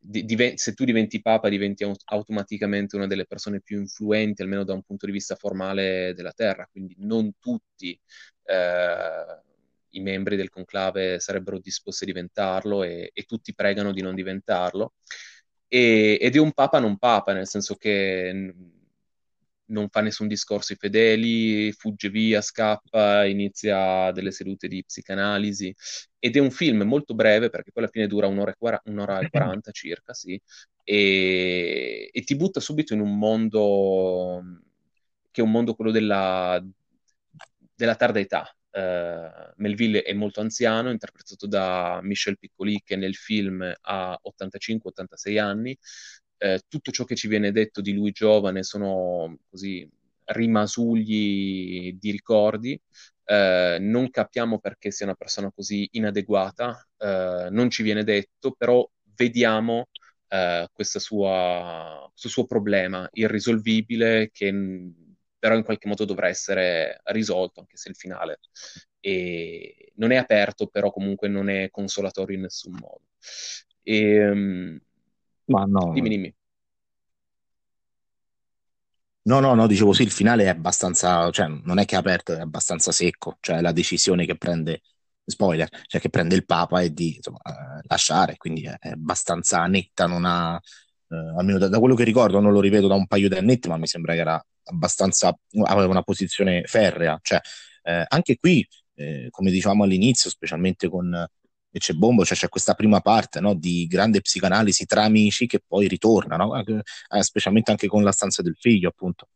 [0.01, 4.81] div- se tu diventi papa diventi automaticamente una delle persone più influenti, almeno da un
[4.83, 7.97] punto di vista formale della Terra, quindi non tutti
[8.45, 9.39] eh,
[9.91, 14.93] i membri del conclave sarebbero disposti a diventarlo e, e tutti pregano di non diventarlo.
[15.67, 18.53] E, ed è un papa non papa, nel senso che
[19.71, 25.73] non fa nessun discorso ai fedeli, fugge via, scappa, inizia delle sedute di psicanalisi
[26.19, 29.29] ed è un film molto breve perché poi alla fine dura un'ora e, un'ora e
[29.29, 30.39] 40 circa, sì,
[30.83, 34.43] e, e, ti butta subito in un mondo
[35.31, 36.63] che è un mondo quello della,
[37.75, 38.55] della tarda età.
[38.73, 45.77] Uh, Melville è molto anziano, interpretato da Michel Piccoli che nel film ha 85-86 anni,
[46.41, 49.87] eh, tutto ciò che ci viene detto di lui giovane sono così
[50.25, 52.79] rimasugli di ricordi,
[53.25, 58.87] eh, non capiamo perché sia una persona così inadeguata, eh, non ci viene detto, però
[59.15, 59.89] vediamo
[60.29, 64.51] eh, sua, questo suo problema irrisolvibile che
[65.37, 68.39] però in qualche modo dovrà essere risolto, anche se il finale
[68.99, 73.01] è, non è aperto, però comunque non è consolatorio in nessun modo.
[73.83, 74.79] E, um,
[75.51, 76.35] Ma dimmi, no, dimmi.
[79.23, 82.33] no, no, no, dicevo sì, il finale è abbastanza, cioè non è che è aperto,
[82.33, 84.81] è abbastanza secco, cioè la decisione che prende,
[85.25, 89.65] spoiler, cioè che prende il Papa è di insomma, eh, lasciare, quindi è, è abbastanza
[89.67, 90.59] netta, non ha,
[91.09, 93.67] eh, almeno da, da quello che ricordo, non lo rivedo da un paio di annetti,
[93.67, 95.35] ma mi sembra che era abbastanza,
[95.65, 97.39] aveva una posizione ferrea, cioè
[97.83, 101.27] eh, anche qui, eh, come dicevamo all'inizio, specialmente con
[101.71, 105.61] e c'è Bombo, cioè c'è questa prima parte no, di grande psicanalisi tra amici che
[105.65, 106.57] poi ritorna, no?
[106.59, 109.29] eh, specialmente anche con la stanza del figlio, appunto.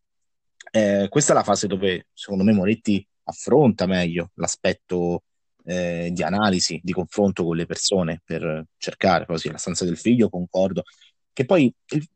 [0.71, 5.23] Eh, questa è la fase dove, secondo me, Moretti affronta meglio l'aspetto
[5.63, 10.29] eh, di analisi, di confronto con le persone per cercare, poi la stanza del figlio,
[10.29, 10.83] concordo,
[11.31, 12.07] che poi il,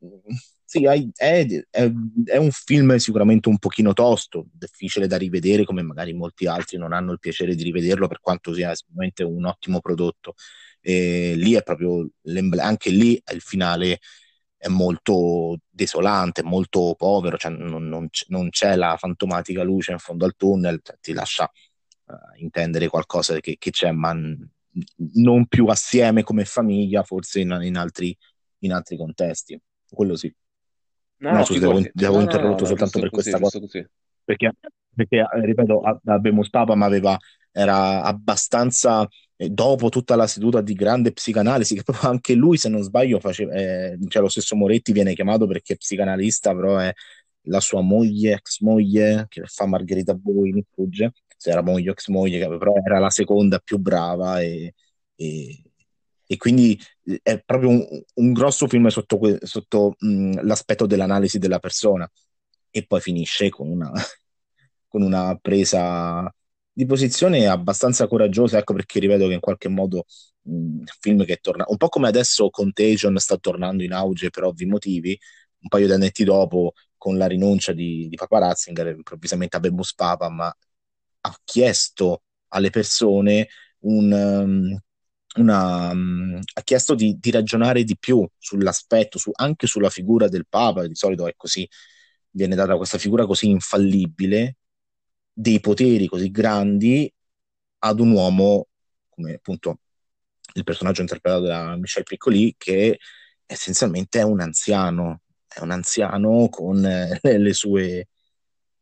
[0.69, 1.47] sì, è, è,
[2.25, 6.93] è, un film sicuramente un pochino tosto, difficile da rivedere, come magari molti altri non
[6.93, 10.35] hanno il piacere di rivederlo, per quanto sia sicuramente un ottimo prodotto.
[10.79, 12.07] E lì è proprio
[12.59, 13.97] anche lì il finale
[14.57, 20.25] è molto desolante, molto povero, cioè non, non, non, c'è la fantomatica luce in fondo
[20.25, 21.49] al tunnel, cioè ti lascia
[22.05, 24.13] uh, intendere qualcosa che, che, c'è, ma
[25.15, 28.15] non più assieme come famiglia, forse in, in, altri,
[28.59, 29.59] in altri contesti.
[29.89, 30.31] Quello sì.
[31.19, 33.59] No, no, scusa, ti avevo, interrotto no, soltanto per così, questa cosa.
[33.59, 33.85] Così.
[34.23, 34.53] Perché,
[34.95, 37.17] perché, ripeto, Abbiamo Papa ma aveva,
[37.51, 42.69] era abbastanza, eh, dopo tutta la seduta di grande psicanalisi, che proprio anche lui, se
[42.69, 46.93] non sbaglio, faceva, eh, cioè lo stesso Moretti viene chiamato perché è psicanalista, però è
[47.43, 51.93] la sua moglie, ex moglie, che fa Margherita Boi, mi sfugge, se era moglie o
[51.93, 54.73] ex moglie, però era la seconda più brava e,
[55.15, 55.63] e
[56.31, 61.57] e quindi eh, è proprio un, un grosso film sotto, sotto mh, l'aspetto dell'analisi della
[61.57, 62.09] persona.
[62.69, 63.91] E poi finisce con una,
[64.87, 66.31] con una presa
[66.71, 70.05] di posizione abbastanza coraggiosa, ecco perché rivedo che in qualche modo
[70.43, 74.65] un film che torna, un po' come adesso Contagion sta tornando in auge per ovvi
[74.65, 75.19] motivi,
[75.61, 79.95] un paio di annetti dopo con la rinuncia di, di Papa Ratzinger, improvvisamente a Bemus
[79.95, 80.45] Papa, ma
[81.21, 83.47] ha chiesto alle persone
[83.79, 84.79] un, um,
[85.37, 90.47] una, um, ha chiesto di, di, ragionare di più sull'aspetto, su, anche sulla figura del
[90.47, 91.67] Papa, di solito è così,
[92.31, 94.57] viene data questa figura così infallibile,
[95.31, 97.11] dei poteri così grandi
[97.79, 98.67] ad un uomo
[99.09, 99.79] come appunto
[100.53, 102.99] il personaggio interpretato da Michel Piccoli, che
[103.45, 108.07] essenzialmente è un anziano, è un anziano con eh, le sue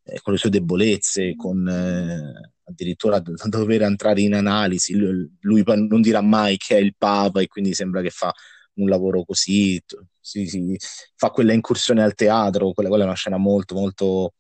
[0.07, 4.95] eh, con le sue debolezze, con eh, addirittura da dover entrare in analisi.
[4.95, 8.34] Lui, lui, non dirà mai che è il Papa e quindi sembra che fa
[8.76, 9.82] un lavoro così,
[10.20, 10.78] sì, sì,
[11.15, 14.34] fa quella incursione al teatro, quella, quella è una scena molto, molto,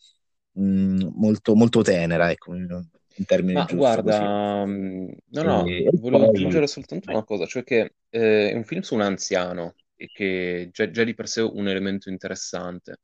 [0.51, 5.89] mh, mm, molto, molto tenera, ecco, in termini Ma giusto guarda, mm, no, no, E,
[5.93, 9.73] volevo poi, aggiungere soltanto una cosa, cioè che eh, è un film su un anziano
[10.11, 12.99] che già, già di per sé un elemento interessante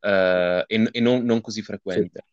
[0.00, 2.24] eh, e, e non, non così sì, frequente.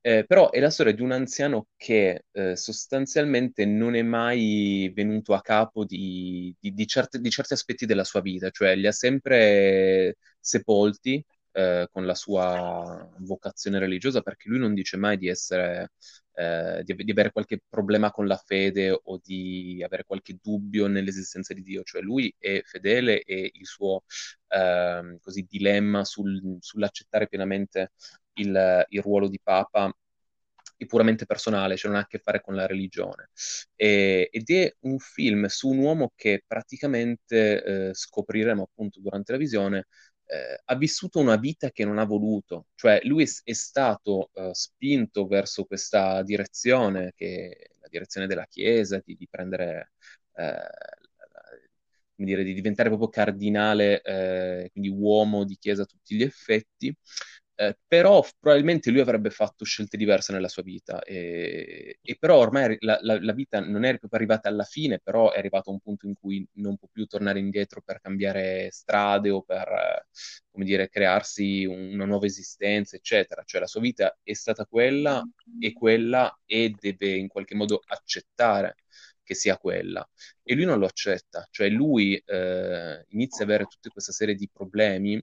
[0.00, 5.34] Eh, però è la storia di un anziano che eh, sostanzialmente non è mai venuto
[5.34, 8.92] a capo di, di, di certe- di certi aspetti della sua vita, cioè li ha
[8.92, 15.92] sempre sepolti eh, con la sua vocazione religiosa, perché lui non dice mai di essere,
[16.40, 21.52] eh, di, di, avere qualche problema con la fede o di avere qualche dubbio nell'esistenza
[21.52, 24.04] di Dio, cioè lui è fedele e il suo
[24.48, 27.92] eh, così, dilemma sul, sull'accettare pienamente
[28.34, 29.94] il, il ruolo di Papa
[30.76, 33.28] è puramente personale, cioè non ha a che fare con la religione.
[33.76, 39.38] E, ed è un film su un uomo che praticamente eh, scopriremo appunto durante la
[39.38, 39.86] visione
[40.30, 45.26] eh, ha vissuto una vita che non ha voluto, cioè lui è, stato eh, spinto
[45.26, 49.92] verso questa direzione, che la direzione della Chiesa, di, di prendere,
[50.36, 50.54] eh,
[52.14, 56.94] dire, di diventare proprio cardinale, eh, quindi uomo di Chiesa a tutti gli effetti,
[57.60, 62.74] eh, però probabilmente lui avrebbe fatto scelte diverse nella sua vita e, e però ormai
[62.80, 65.80] la, la, la, vita non è proprio arrivata alla fine, però è arrivato a un
[65.80, 70.06] punto in cui non può più tornare indietro per cambiare strade o per, eh,
[70.50, 73.42] come dire, crearsi una nuova esistenza, eccetera.
[73.44, 75.22] Cioè la sua vita è stata quella
[75.58, 78.76] e quella e deve in qualche modo accettare
[79.22, 80.08] che sia quella.
[80.42, 84.48] E lui non lo accetta, cioè lui eh, inizia ad avere tutta questa serie di
[84.50, 85.22] problemi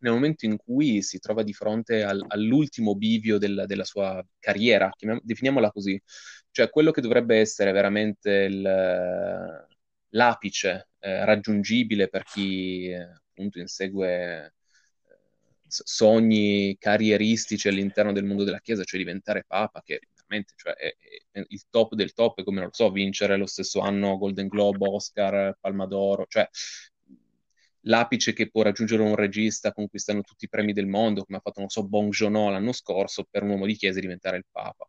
[0.00, 4.90] nel momento in cui si trova di fronte al, all'ultimo bivio del, della sua carriera,
[5.22, 6.00] definiamola così,
[6.50, 8.62] cioè quello che dovrebbe essere veramente il,
[10.10, 14.52] l'apice eh, raggiungibile per chi eh, appunto insegue eh,
[15.66, 20.94] sogni carrieristici all'interno del mondo della Chiesa, cioè diventare papa, che veramente, cioè è,
[21.30, 24.88] è il top del top, come non lo so, vincere lo stesso anno Golden Globe,
[24.88, 26.48] Oscar, Palma d'Oro, cioè
[27.86, 31.60] l'apice che può raggiungere un regista conquistando tutti i premi del mondo, come ha fatto,
[31.60, 34.88] non so, Bong Joon-ho l'anno scorso, per un uomo di chiesa diventare il Papa.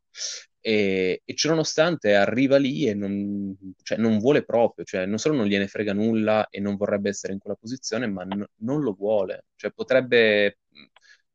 [0.60, 5.46] E, e ciononostante arriva lì e non, cioè, non, vuole proprio, cioè non solo non
[5.48, 9.46] gliene frega nulla e non vorrebbe essere in quella posizione, ma n- non lo vuole.
[9.56, 10.58] Cioè potrebbe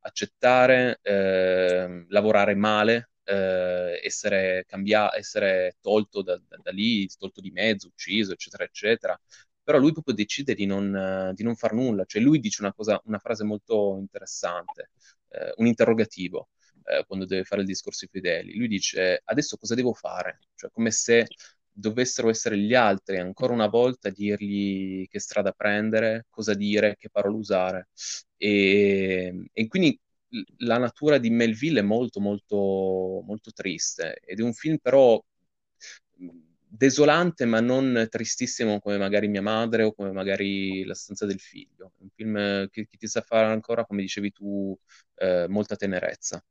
[0.00, 7.50] accettare, eh, lavorare male, eh, essere, cambiato, essere tolto da, da, da, lì, tolto di
[7.50, 9.20] mezzo, ucciso, eccetera, eccetera.
[9.62, 12.04] Però lui proprio decide di non, di non far nulla.
[12.04, 14.90] Cioè lui dice una, cosa, una frase molto interessante,
[15.30, 16.48] eh, un interrogativo,
[16.84, 18.56] eh, quando deve fare il discorso ai fedeli.
[18.56, 20.38] Lui dice, adesso cosa devo fare?
[20.54, 21.26] Cioè come se
[21.74, 27.08] dovessero essere gli altri ancora una volta a dirgli che strada prendere, cosa dire, che
[27.10, 27.88] parole usare.
[28.36, 29.98] E, e quindi
[30.58, 35.22] la natura di Melville è molto, molto, molto triste ed è un film però
[36.74, 41.92] desolante ma non tristissimo come magari mia madre o come magari La stanza del figlio.
[41.98, 44.76] Un film che, che ti sa fare ancora, come dicevi tu,
[45.16, 46.42] eh, molta tenerezza.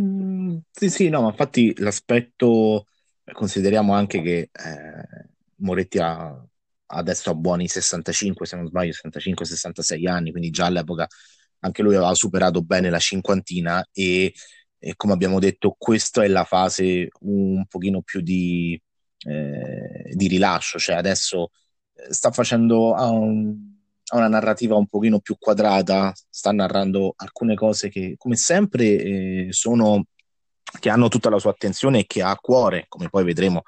[0.00, 2.86] Mm, sì, sì, no, ma infatti l'aspetto,
[3.32, 6.44] consideriamo anche che eh, Moretti ha,
[6.86, 11.06] adesso ha buoni 65, se non sbaglio, 65-66 anni, quindi già all'epoca
[11.62, 14.32] anche lui aveva superato bene la cinquantina e,
[14.80, 18.80] e come abbiamo detto, questa è la fase un pochino più di,
[19.26, 21.50] eh, di rilascio, cioè adesso
[21.94, 22.94] eh, sta facendo...
[22.94, 23.78] Um,
[24.12, 29.46] ha una narrativa un pochino più quadrata, sta narrando alcune cose che, come sempre, eh,
[29.50, 30.06] sono,
[30.80, 33.62] che hanno tutta la sua attenzione e che ha a cuore, come poi vedremo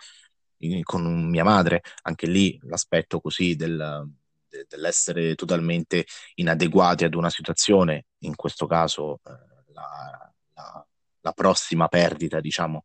[0.58, 4.08] eh, con mia madre, anche lì l'aspetto così del,
[4.48, 10.86] de, dell'essere totalmente inadeguati ad una situazione, in questo caso eh, la, la,
[11.22, 12.84] la, prossima perdita, diciamo,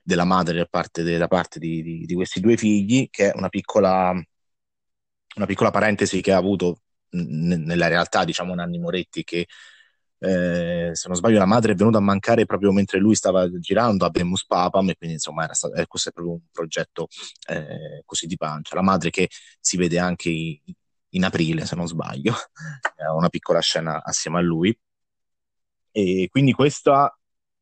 [0.00, 3.36] della madre da parte, de, da parte di, di, di, questi due figli, che è
[3.36, 4.10] una piccola,
[5.36, 6.80] una piccola parentesi che ha avuto
[7.10, 9.46] n- nella realtà, diciamo, Nanni Moretti, che
[10.20, 14.04] eh, se non sbaglio la madre è venuta a mancare proprio mentre lui stava girando
[14.04, 17.06] a Bemus Papam e quindi insomma era stato, eh, questo è proprio un progetto
[17.48, 18.74] eh, così di pancia.
[18.74, 19.28] La madre che
[19.60, 20.30] si vede anche
[21.10, 22.34] in aprile, se non sbaglio,
[23.16, 24.76] una piccola scena assieme a lui.
[25.90, 27.17] E quindi questa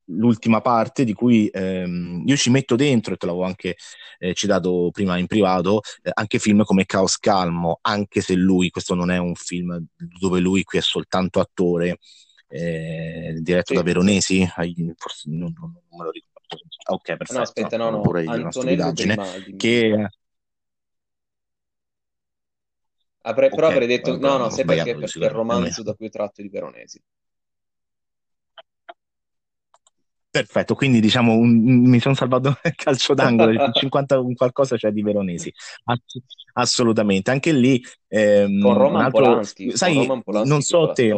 [0.07, 3.77] l'ultima parte di cui ehm, io ci metto dentro, e te l'avevo anche
[4.19, 8.95] eh, citato prima in privato, eh, anche film come Caos Calmo, anche se lui, questo
[8.95, 11.99] non è un film dove lui qui è soltanto attore,
[12.49, 13.75] eh, diretto sì.
[13.75, 14.47] da Veronesi,
[14.97, 16.35] forse non, non, non, me lo ricordo.
[16.89, 17.33] Ok, perfetto.
[17.35, 19.17] No, aspetta, no, no, pure una stupidaggine.
[19.57, 20.09] Che...
[23.23, 24.95] Avrei, okay, però avrei detto, no, no, sai perché?
[24.97, 27.03] Perché il romanzo da cui tratto di Veronesi.
[30.37, 34.91] Perfetto, quindi diciamo un, mi sono salvato il calcio d'angolo, il 50 un qualcosa c'è
[34.91, 35.51] di Veronesi,
[35.85, 36.21] Ass-
[36.53, 37.31] assolutamente.
[37.31, 41.15] Anche lì ehm, con Roman altro, Polanski, sai, Roman Polanski non so te.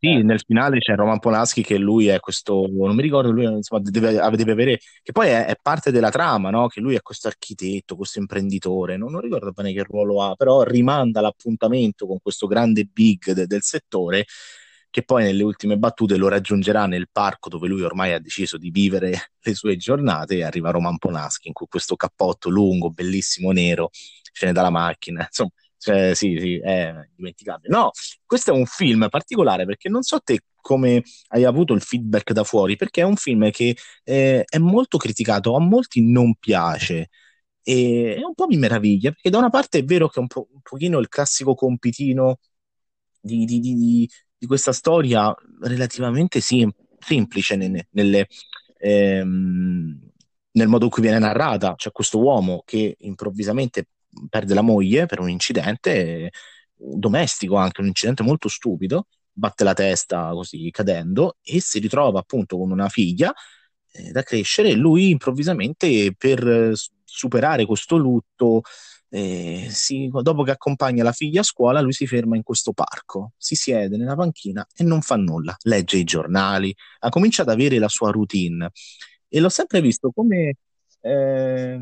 [0.00, 0.22] Sì, eh.
[0.24, 4.18] nel finale c'è Roman Polanski che lui è questo, non mi ricordo, lui insomma, deve,
[4.34, 6.66] deve avere, che poi è, è, parte della trama, no?
[6.66, 10.62] Che lui è questo architetto, questo imprenditore, non, non, ricordo bene che ruolo ha, però
[10.62, 14.26] rimanda l'appuntamento con questo grande big de, del settore
[14.90, 18.70] che poi nelle ultime battute lo raggiungerà nel parco dove lui ormai ha deciso di
[18.70, 23.90] vivere le sue giornate e arriva Roman Polanski con questo cappotto lungo, bellissimo, nero,
[24.32, 27.74] scende dalla macchina, insomma, cioè, sì, sì, è dimenticabile.
[27.74, 27.90] No,
[28.26, 32.44] questo è un film particolare perché non so te come hai avuto il feedback da
[32.44, 37.08] fuori, perché è un film che eh, è molto criticato, a molti non piace.
[37.62, 40.48] E un po' mi meraviglia perché da una parte è vero che è un, po',
[40.52, 42.38] un pochino il classico compitino
[43.20, 48.28] di, di, di, di questa storia relativamente sim- semplice nelle, nelle,
[48.78, 49.98] ehm,
[50.52, 51.74] nel modo in cui viene narrata.
[51.74, 53.88] C'è questo uomo che improvvisamente
[54.28, 56.30] perde la moglie per un incidente
[56.74, 62.56] domestico, anche un incidente molto stupido, batte la testa così cadendo e si ritrova appunto
[62.56, 63.32] con una figlia
[63.92, 66.72] eh, da crescere e lui improvvisamente per
[67.04, 68.62] superare questo lutto
[69.10, 73.32] eh, si, dopo che accompagna la figlia a scuola, lui si ferma in questo parco,
[73.36, 77.78] si siede nella panchina e non fa nulla, legge i giornali, ha cominciato ad avere
[77.78, 78.70] la sua routine
[79.28, 80.56] e l'ho sempre visto come
[81.00, 81.80] eh,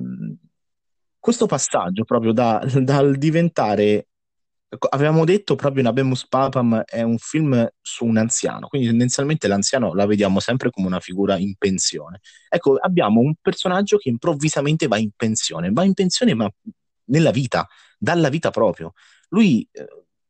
[1.18, 4.08] questo passaggio proprio da, dal diventare
[4.90, 9.94] avevamo detto proprio in Abemus Papam è un film su un anziano, quindi tendenzialmente l'anziano
[9.94, 12.20] la vediamo sempre come una figura in pensione.
[12.48, 16.50] Ecco, abbiamo un personaggio che improvvisamente va in pensione, va in pensione ma
[17.06, 17.66] nella vita,
[17.98, 18.92] dalla vita proprio.
[19.30, 19.86] Lui eh,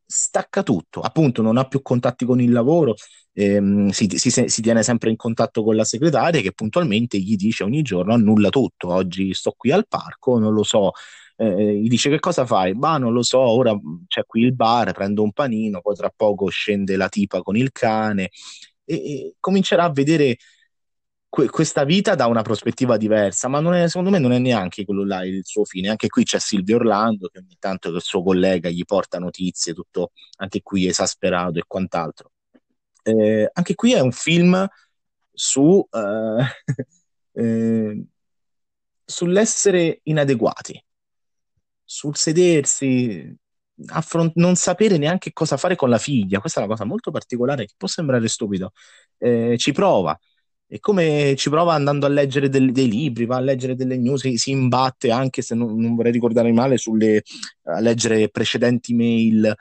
[0.07, 2.95] stacca tutto, appunto non ha più contatti con il lavoro,
[3.33, 7.64] ehm, si, si, si, tiene sempre in contatto con la segretaria che puntualmente gli dice
[7.64, 10.93] ogni giorno annulla tutto, oggi sto qui al parco, non lo so,
[11.37, 12.74] eh, gli dice che cosa fai?
[12.74, 16.49] Bah, non lo so, ora c'è qui il bar, prendo un panino, poi tra poco
[16.49, 18.31] scende la tipa con il cane
[18.85, 20.37] e, e comincerà a vedere
[21.37, 25.05] que- questa vita da una prospettiva diversa, ma è, secondo me non è neanche quello
[25.05, 25.91] là il suo fine.
[25.91, 30.12] Anche qui c'è Silvio Orlando che ogni tanto il suo collega gli porta notizie, tutto
[30.39, 32.32] anche qui esasperato e quant'altro.
[33.03, 34.66] Eh, anche qui è un film
[35.30, 36.47] su, eh,
[37.32, 38.05] eh,
[39.05, 40.82] sull'essere inadeguati,
[41.84, 43.37] sul sedersi,
[43.89, 46.41] affront- non sapere neanche cosa fare con la figlia.
[46.41, 48.72] Questa è una cosa molto particolare che può sembrare stupido.
[49.18, 50.18] Eh, ci prova.
[50.69, 54.29] E come ci prova andando a leggere del, dei libri, va a leggere delle news,
[54.35, 57.23] si imbatte anche se non, non vorrei ricordarmi male sulle,
[57.64, 59.55] a leggere precedenti mail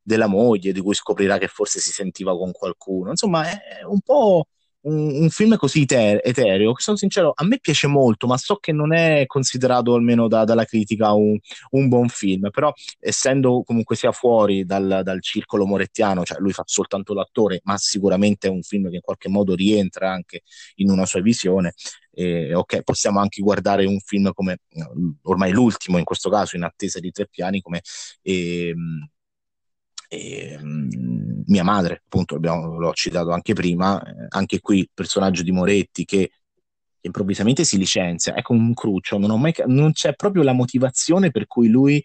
[0.00, 3.10] della moglie di cui scoprirà che forse si sentiva con qualcuno.
[3.10, 4.46] Insomma, è un po'
[4.82, 8.72] un, un film così etereo, che sono sincero, a me piace molto, ma so che
[8.72, 11.38] non è considerato almeno da, dalla critica un,
[11.70, 16.62] un, buon film, però essendo comunque sia fuori dal, dal, circolo morettiano, cioè lui fa
[16.66, 20.42] soltanto l'attore, ma sicuramente è un film che in qualche modo rientra anche
[20.76, 21.74] in una sua visione.
[22.14, 24.58] Eh, ok, possiamo anche guardare un film come
[25.22, 27.80] ormai l'ultimo in questo caso, in attesa di tre piani, come
[28.22, 28.74] eh,
[30.12, 35.42] e, mh, mia madre, appunto, abbiamo, l'ho citato anche prima, eh, anche qui il personaggio
[35.42, 36.30] di Moretti che
[37.00, 41.46] improvvisamente si licenzia, è come un cruccio, non, mai, non c'è proprio la motivazione per
[41.46, 42.04] cui lui,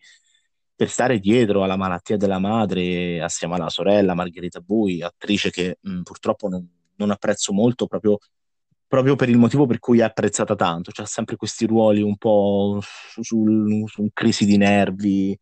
[0.75, 6.01] per stare dietro alla malattia della madre, assieme alla sorella Margherita Bui, attrice che mh,
[6.01, 8.17] purtroppo non, non, apprezzo molto proprio,
[8.87, 12.79] proprio, per il motivo per cui è apprezzata tanto, c'ha sempre questi ruoli un po'
[12.81, 15.37] su, su, su crisi di nervi,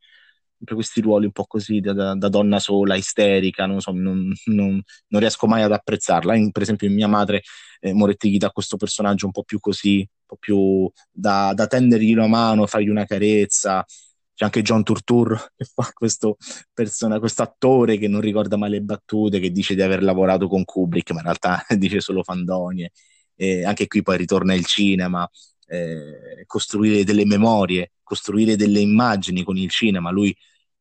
[0.65, 4.81] sempre questi ruoli un po' così da, da, donna sola, isterica, non, so, non, non,
[5.07, 6.35] non, riesco mai ad apprezzarla.
[6.35, 7.43] In, per esempio, in mia madre
[7.79, 11.67] eh, Moretti gli dà questo personaggio un po' più così, un po' più da, da
[11.67, 13.85] tendergli la mano, fargli una carezza.
[14.33, 16.37] C'è anche John Turturro che fa questo
[16.73, 21.11] persona, attore che non ricorda mai le battute, che dice di aver lavorato con Kubrick,
[21.11, 22.91] ma in realtà dice solo fandonie.
[23.37, 25.29] E anche qui poi ritorna il cinema,
[25.67, 30.11] eh, costruire delle memorie, costruire delle immagini con il cinema.
[30.11, 30.35] Lui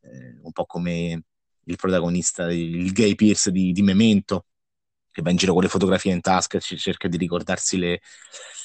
[0.04, 1.22] eh, un po' come
[1.64, 4.46] il protagonista, il gay Pierce di, di, Memento,
[5.10, 8.00] che va in giro con le fotografie in tasca, e cerca di ricordarsi le,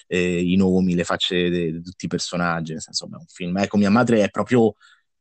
[0.08, 2.74] eh, i nomi, le facce di tutti i personaggi.
[2.74, 3.58] Nel senso, è un film.
[3.58, 4.74] Ecco, mia madre è proprio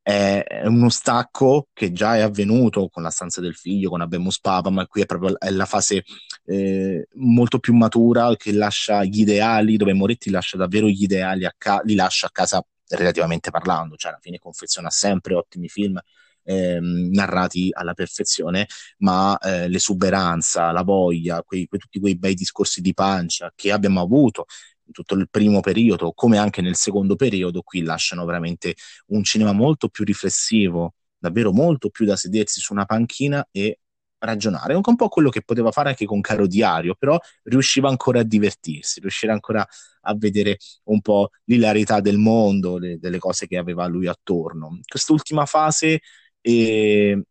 [0.08, 4.40] è, è uno stacco che già è avvenuto con la stanza del figlio, con Abemus
[4.40, 6.02] Papa, ma qui è proprio è la fase
[6.46, 11.54] eh, molto più matura che lascia gli ideali, dove Moretti lascia davvero gli ideali, a
[11.56, 16.00] ca- li lascia a casa relativamente parlando, cioè alla fine confeziona sempre ottimi film
[16.48, 18.66] ehm, narrati alla perfezione,
[18.98, 24.00] ma eh, l'esuberanza, la voglia, quei, quei, tutti quei bei discorsi di pancia che abbiamo
[24.00, 24.46] avuto
[24.86, 28.74] in tutto il primo periodo, come anche nel secondo periodo, qui lasciano veramente
[29.08, 33.80] un cinema molto più riflessivo, davvero molto più da sedersi su una panchina e
[34.18, 38.24] ragionare, un po' quello che poteva fare anche con Caro Diario, però riusciva ancora a
[38.24, 39.66] divertirsi, riusciva ancora
[40.02, 44.78] a vedere un po' l'ilarità del mondo, le, delle cose che aveva lui attorno.
[44.86, 46.00] Quest'ultima fase,
[46.40, 47.22] eh,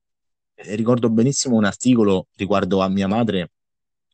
[0.55, 3.51] ricordo benissimo un articolo riguardo a mia madre,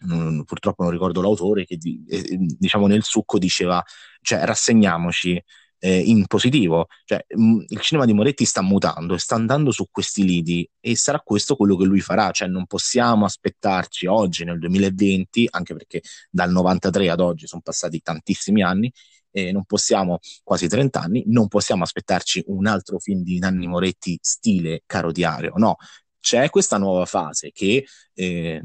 [0.05, 3.83] non, purtroppo non ricordo l'autore, che eh, diciamo nel succo diceva,
[4.21, 5.41] cioè rassegniamoci,
[5.83, 6.87] eh, in positivo.
[7.03, 10.67] Cioè, mh, mm, il cinema di Moretti sta mutando e sta andando su questi lidi
[10.79, 12.31] e sarà questo quello che lui farà.
[12.31, 18.01] Cioè, non possiamo aspettarci oggi, nel 2020, anche perché dal 93 ad oggi sono passati
[18.01, 18.91] tantissimi anni,
[19.29, 24.17] e non possiamo, quasi 30 anni, non possiamo aspettarci un altro film di Nanni Moretti
[24.21, 25.53] stile Caro Diario.
[25.57, 25.75] No,
[26.19, 27.85] c'è questa nuova fase che...
[28.13, 28.61] Eh,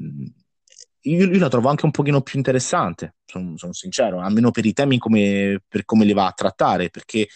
[1.02, 4.72] io, io, la trovo anche un pochino più interessante, sono, sono sincero, almeno per i
[4.72, 7.28] temi come, per come li va a trattare, perché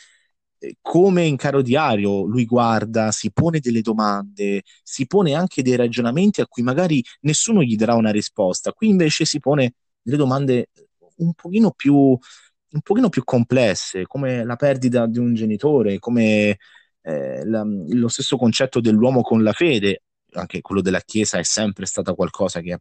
[0.58, 5.76] eh, come in caro diario lui guarda, si pone delle domande, si pone anche dei
[5.76, 8.72] ragionamenti a cui magari nessuno gli darà una risposta.
[8.72, 10.68] Qui invece si pone delle domande
[11.16, 16.58] un pochino più, un pochino più complesse, come la perdita di un genitore, come
[17.02, 20.02] eh, la, lo stesso concetto dell'uomo con la fede,
[20.34, 22.72] anche quello della Chiesa è sempre stata qualcosa che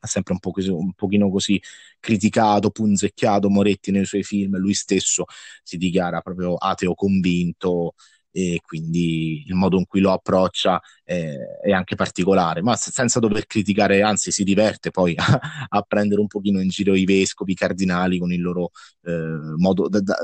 [0.00, 1.60] ha sempre un, po così, un pochino così
[2.00, 5.24] criticato, punzecchiato Moretti nei suoi film, lui stesso
[5.62, 7.94] si dichiara proprio ateo convinto
[8.30, 13.46] e quindi il modo in cui lo approccia è, è anche particolare, ma senza dover
[13.46, 17.56] criticare, anzi si diverte poi a, a, prendere un pochino in giro i vescovi, i
[17.56, 18.70] cardinali con il loro
[19.02, 19.12] eh,
[19.56, 20.14] modo, da, da,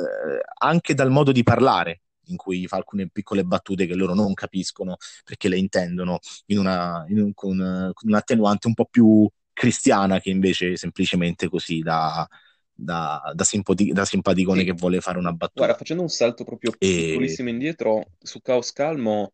[0.59, 4.97] anche dal modo di parlare, in cui fa alcune piccole battute che loro non capiscono
[5.25, 10.21] perché le intendono in una, in un, con, con un attenuante un po' più cristiana
[10.21, 12.29] che invece semplicemente così da,
[12.71, 14.67] da, da, simpati- da simpaticone sì.
[14.67, 15.61] che vuole fare una battuta.
[15.61, 17.07] Guarda, facendo un salto proprio e...
[17.07, 19.33] piccolissimo indietro su Caos Calmo,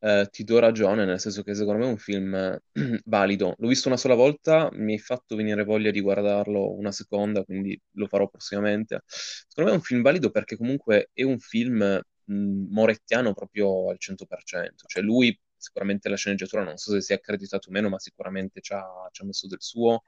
[0.00, 2.60] eh, ti do ragione, nel senso che secondo me è un film eh,
[3.04, 3.54] valido.
[3.56, 7.80] L'ho visto una sola volta, mi hai fatto venire voglia di guardarlo una seconda, quindi
[7.92, 9.02] lo farò prossimamente.
[9.06, 13.96] Secondo me è un film valido perché comunque è un film mh, morettiano proprio al
[13.98, 18.60] 100%, cioè lui sicuramente la sceneggiatura non so se sia accreditato o meno, ma sicuramente
[18.60, 20.02] ci ha, ci ha messo del suo.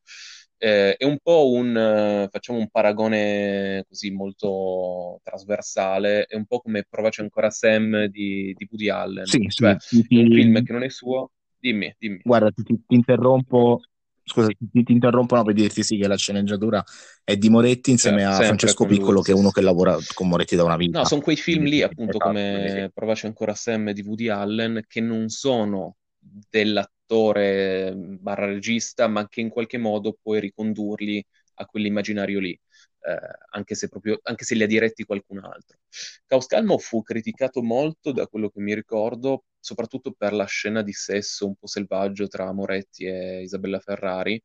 [0.57, 6.61] Eh, è un po' un, eh, facciamo un paragone così molto trasversale, è un po'
[6.61, 10.73] come Provaci ancora Sam di, di Woody Allen, sì, cioè sì, sì, un film che
[10.73, 11.33] non è suo.
[11.59, 12.21] Dimmi, dimmi.
[12.25, 13.83] Guarda, ti, ti interrompo,
[14.25, 16.83] Scusa, ti, ti interrompono per dirti sì che la sceneggiatura
[17.25, 20.57] è di Moretti insieme cioè, a Francesco Piccolo, che è uno che lavora con Moretti
[20.57, 21.01] da una vita.
[21.01, 25.29] No, sono quei film lì, appunto, come Provaci ancora Sam di Woody Allen, che non
[25.29, 32.59] sono dell'attore barra regista, ma che in qualche modo puoi ricondurli a quell'immaginario lì.
[33.05, 33.19] Eh,
[33.51, 35.79] anche, se proprio, anche se li ha diretti qualcun altro.
[36.25, 40.93] Caos Calmo fu criticato molto, da quello che mi ricordo, soprattutto per la scena di
[40.93, 44.43] sesso un po' selvaggio tra Moretti e Isabella Ferrari,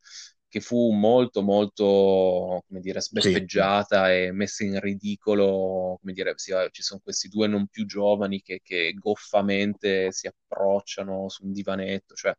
[0.50, 4.12] che fu molto molto come dire sbeffeggiata sì.
[4.12, 8.62] e messa in ridicolo come dire sì, ci sono questi due non più giovani che,
[8.64, 12.34] che, goffamente si approcciano su un divanetto cioè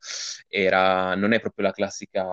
[0.48, 2.24] era non è proprio la classica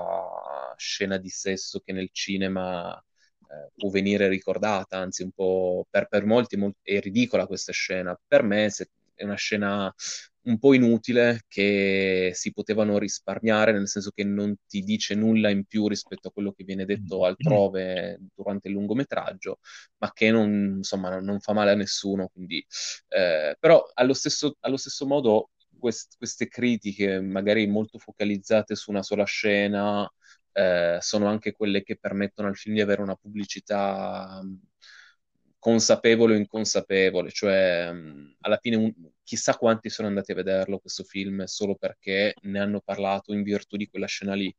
[0.78, 6.26] scena di sesso che nel cinema eh, può venire ricordata anzi un po' per, per
[6.26, 9.94] molti è ridicola questa scena per me se, è una scena
[10.46, 15.66] un po' inutile che si potevano risparmiare, nel senso che non ti dice nulla in
[15.66, 17.24] più rispetto a quello che viene detto mm.
[17.24, 19.60] altrove durante il lungometraggio,
[19.98, 22.30] ma che non, insomma, non fa male a nessuno.
[22.32, 22.64] Quindi,
[23.10, 29.04] eh, però allo stesso, allo stesso modo quest- queste critiche, magari molto focalizzate su una
[29.04, 30.10] sola scena,
[30.52, 34.42] eh, sono anche quelle che permettono al film di avere una pubblicità
[35.60, 37.92] consapevole o inconsapevole, cioè
[38.42, 38.94] alla fine un,
[39.26, 43.76] chissà quanti sono andati a vederlo questo film solo perché ne hanno parlato in virtù
[43.76, 44.56] di quella scena lì.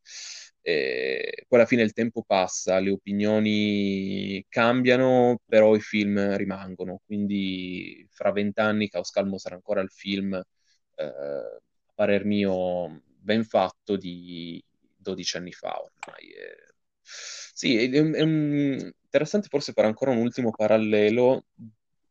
[0.61, 8.05] E poi alla fine il tempo passa, le opinioni cambiano, però i film rimangono, quindi
[8.11, 14.62] fra vent'anni Caos Calmo sarà ancora il film, eh, a parer mio, ben fatto di
[14.97, 16.31] 12 anni fa ormai.
[16.31, 16.75] E...
[17.01, 21.45] Sì, è, è, è, interessante forse fare ancora un ultimo parallelo,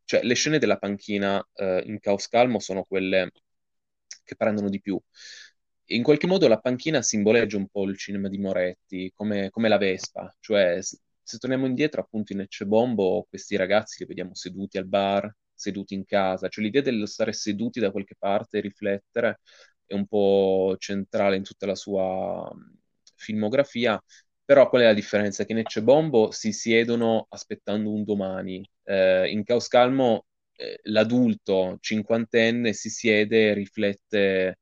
[0.06, 3.32] cioè le scene della panchina eh, in Caos Calmo sono quelle
[4.24, 5.00] che prendono di più.
[5.90, 9.78] In qualche modo la panchina simboleggia un po' il cinema di Moretti, come, come la
[9.78, 12.66] Vespa, cioè se, torniamo indietro appunto in Ecce
[13.30, 17.80] questi ragazzi li vediamo seduti al bar, seduti in casa, cioè l'idea dello stare seduti
[17.80, 19.42] da qualche parte e riflettere
[19.86, 22.52] è un po' centrale in tutta la sua
[23.16, 24.02] filmografia
[24.46, 25.44] però qual è la differenza?
[25.44, 28.68] Che in Ecce Bombo si siedono aspettando un domani.
[28.84, 30.26] Eh, in Caos Calmo
[30.56, 34.60] eh, l'adulto cinquantenne si siede e riflette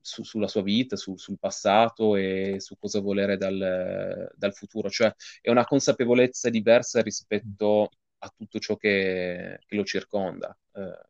[0.00, 4.88] su, sulla sua vita, su, sul passato e su cosa volere dal, dal, futuro.
[4.90, 10.56] Cioè è una consapevolezza diversa rispetto a tutto ciò che, che lo circonda.
[10.72, 11.06] Eh.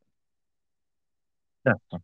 [1.62, 2.02] Certo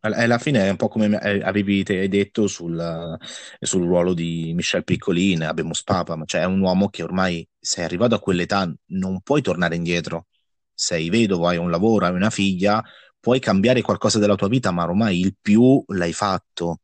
[0.00, 3.18] alla fine è un po' come eh, avevi detto sul,
[3.60, 8.14] sul ruolo di Michel Piccolin, Abemus Papa, cioè è un uomo che ormai sei arrivato
[8.14, 10.26] a quell'età, non puoi tornare indietro.
[10.72, 12.82] Sei vedovo, hai un lavoro, hai una figlia,
[13.18, 16.80] puoi cambiare qualcosa della tua vita, ma ormai il più l'hai fatto.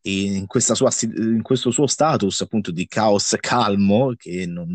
[0.00, 4.66] E in, sua, in questo suo status appunto di caos calmo, che non,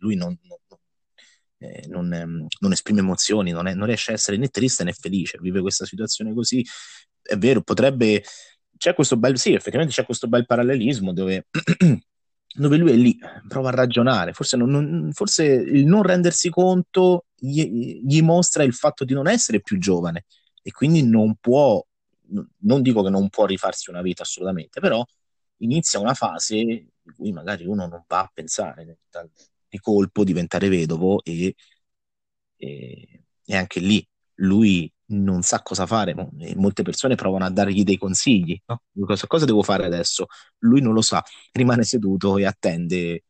[0.00, 0.36] lui non,
[1.58, 4.92] eh, non, ehm, non, esprime emozioni, non, è, non, riesce a essere né triste né
[4.92, 6.64] felice, vive questa situazione così.
[7.22, 8.22] È vero, potrebbe.
[8.76, 9.38] C'è questo bel.
[9.38, 11.46] Sì, effettivamente c'è questo bel parallelismo dove.
[12.56, 18.00] dove lui è lì, prova a ragionare, forse, non, forse il non rendersi conto gli,
[18.02, 20.24] gli, mostra il fatto di non essere più giovane
[20.62, 21.84] e quindi non può,
[22.60, 25.04] non dico che non può rifarsi una vita assolutamente, però
[25.58, 29.00] inizia una fase in cui magari uno non va a pensare
[29.68, 31.54] di colpo diventare vedovo e,
[32.56, 34.06] e, e anche lì
[34.36, 36.14] lui non sa cosa fare,
[36.56, 38.82] molte persone provano a dargli dei consigli, no?
[39.04, 40.26] cosa, cosa, devo fare adesso?
[40.58, 43.22] Lui non lo sa, rimane seduto e attende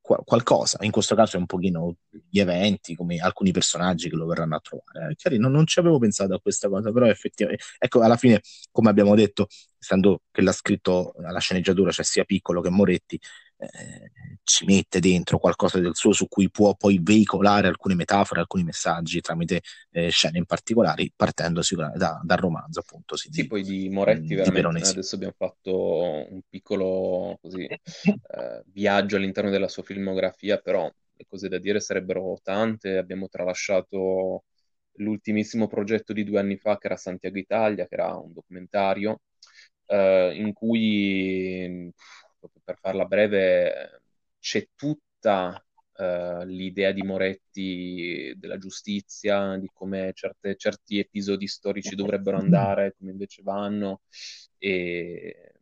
[0.00, 1.96] qu- qualcosa, in questo caso è un pochino
[2.28, 5.14] gli eventi, come alcuni personaggi che lo verranno a trovare.
[5.16, 8.40] Eh, non, non, ci avevo pensato a questa cosa, però effettivamente, ecco, alla fine,
[8.72, 9.46] come abbiamo detto,
[9.78, 13.20] essendo che l'ha scritto alla sceneggiatura, cioè sia Piccolo che Moretti,
[13.60, 14.10] eh,
[14.42, 19.20] ci mette dentro qualcosa del suo su cui può poi veicolare alcune metafore, alcuni messaggi
[19.20, 23.16] tramite eh, scene in particolare, partendo sicuramente da, dal romanzo, appunto.
[23.16, 24.88] Sì, sì, poi di Moretti, mm, veramente.
[24.88, 27.66] adesso abbiamo fatto un piccolo così,
[28.04, 32.96] eh, viaggio all'interno della sua filmografia, però le cose da dire sarebbero tante.
[32.96, 34.44] Abbiamo tralasciato
[34.94, 39.20] l'ultimissimo progetto di due anni fa, che era Santiago Italia, che era un documentario,
[39.86, 41.92] eh, in cui
[42.62, 44.02] per farla breve,
[44.38, 45.62] c'è tutta
[45.96, 53.10] uh, l'idea di Moretti della giustizia, di come certe, certi episodi storici dovrebbero andare, come
[53.10, 54.02] invece vanno,
[54.58, 55.59] e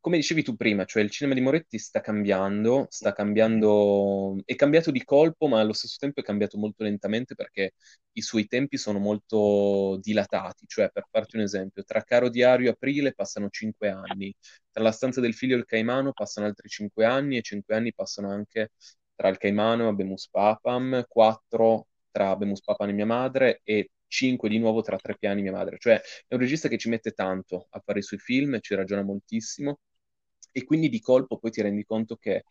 [0.00, 4.90] come dicevi tu prima, cioè il cinema di Moretti sta cambiando, sta cambiando, è cambiato
[4.90, 7.74] di colpo, ma allo stesso tempo è cambiato molto lentamente perché
[8.12, 10.66] i suoi tempi sono molto dilatati.
[10.66, 14.34] Cioè, per farti un esempio, tra Caro Diario e Aprile passano cinque anni,
[14.70, 17.92] tra La stanza del figlio e il Caimano passano altri cinque anni e cinque anni
[17.94, 18.70] passano anche
[19.14, 24.48] tra il Caimano e Abemus Papam, quattro tra Abemus Papam e mia madre e 5
[24.48, 25.78] di nuovo tra tre piani mia madre.
[25.78, 29.02] Cioè è un regista che ci mette tanto a fare i suoi film, ci ragiona
[29.02, 29.78] moltissimo
[30.52, 32.44] e quindi di colpo poi ti rendi conto che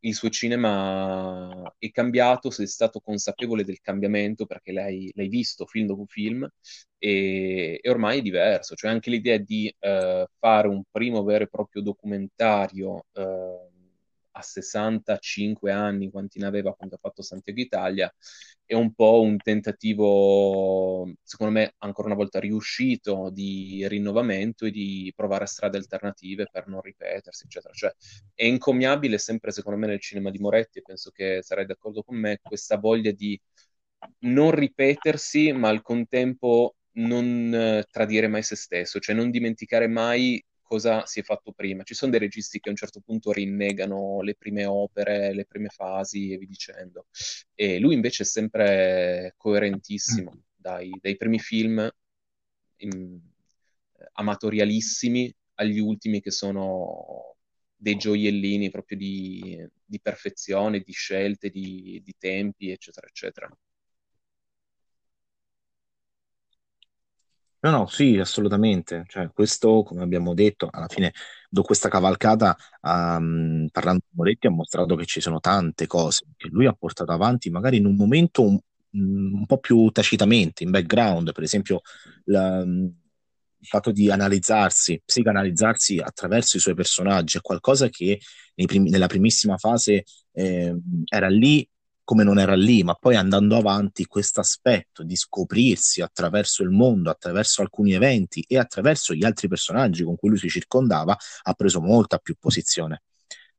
[0.00, 5.86] il suo cinema è cambiato, sei stato consapevole del cambiamento perché l'hai, l'hai visto film
[5.86, 6.48] dopo film
[6.98, 11.48] e, e, ormai è diverso, cioè anche l'idea di uh, fare un primo vero e
[11.48, 13.75] proprio documentario uh,
[14.36, 18.12] a 65 anni, quanti ne aveva quando ha fatto Santiago Italia,
[18.64, 25.12] è un po' un tentativo, secondo me, ancora una volta riuscito di rinnovamento e di
[25.14, 27.72] provare strade alternative per non ripetersi, eccetera.
[27.72, 27.92] Cioè,
[28.34, 32.16] è incommiabile sempre, secondo me, nel cinema di Moretti, e penso che sarai d'accordo con
[32.18, 33.40] me, questa voglia di
[34.20, 40.42] non ripetersi, ma al contempo non eh, tradire mai se stesso, cioè non dimenticare mai
[40.66, 41.82] cosa si è fatto prima.
[41.84, 45.68] Ci sono dei registi che a un certo punto rinnegano le prime opere, le prime
[45.68, 47.06] fasi e vi dicendo.
[47.54, 50.40] E lui invece è sempre coerentissimo, mm.
[50.56, 51.88] dai, dai primi film
[52.78, 53.20] in,
[54.12, 57.36] amatorialissimi agli ultimi che sono
[57.76, 63.48] dei gioiellini proprio di, di perfezione, di scelte, di, di tempi, eccetera, eccetera.
[67.66, 69.02] No, no, sì, assolutamente.
[69.08, 71.12] Cioè, questo, come abbiamo detto, alla fine,
[71.50, 76.46] dopo questa cavalcata, um, parlando di Moretti, ha mostrato che ci sono tante cose che
[76.48, 78.56] lui ha portato avanti, magari in un momento un,
[78.92, 81.80] un po' più tacitamente, in background, per esempio,
[82.26, 88.20] la, il fatto di analizzarsi, psicanalizzarsi attraverso i suoi personaggi, è qualcosa che
[88.54, 90.04] primi, nella primissima fase
[90.34, 90.72] eh,
[91.04, 91.68] era lì
[92.06, 97.10] come non era lì, ma poi andando avanti questo aspetto di scoprirsi attraverso il mondo,
[97.10, 101.80] attraverso alcuni eventi e attraverso gli altri personaggi con cui lui si circondava, ha preso
[101.80, 103.02] molta più posizione.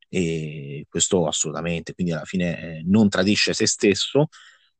[0.08, 4.30] E questo assolutamente, quindi alla fine eh, non tradisce se stesso,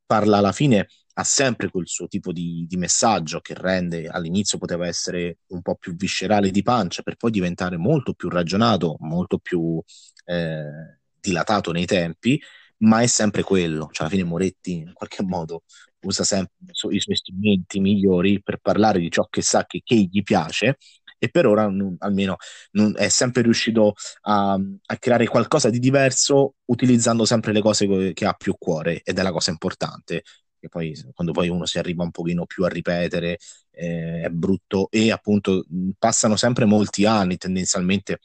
[0.06, 4.88] parla alla fine, ha sempre quel suo tipo di, di, messaggio che rende all'inizio poteva
[4.88, 9.84] essere un po' più viscerale di pancia, per poi diventare molto più ragionato, molto più
[10.24, 12.40] eh, dilatato nei tempi
[12.80, 13.90] ma è sempre quello.
[13.92, 15.64] Cioè, alla fine Moretti in qualche modo
[16.02, 16.54] usa sempre
[16.92, 20.78] i suoi strumenti migliori per parlare di ciò che sa che, che gli piace
[21.18, 22.38] e per ora non, almeno
[22.72, 28.26] non, è sempre riuscito a, a, creare qualcosa di diverso utilizzando sempre le cose che
[28.26, 30.24] ha più cuore ed è la cosa importante
[30.60, 33.38] che poi quando poi uno si arriva un pochino più a ripetere
[33.72, 35.66] eh, è brutto e appunto
[35.98, 38.20] passano sempre molti anni tendenzialmente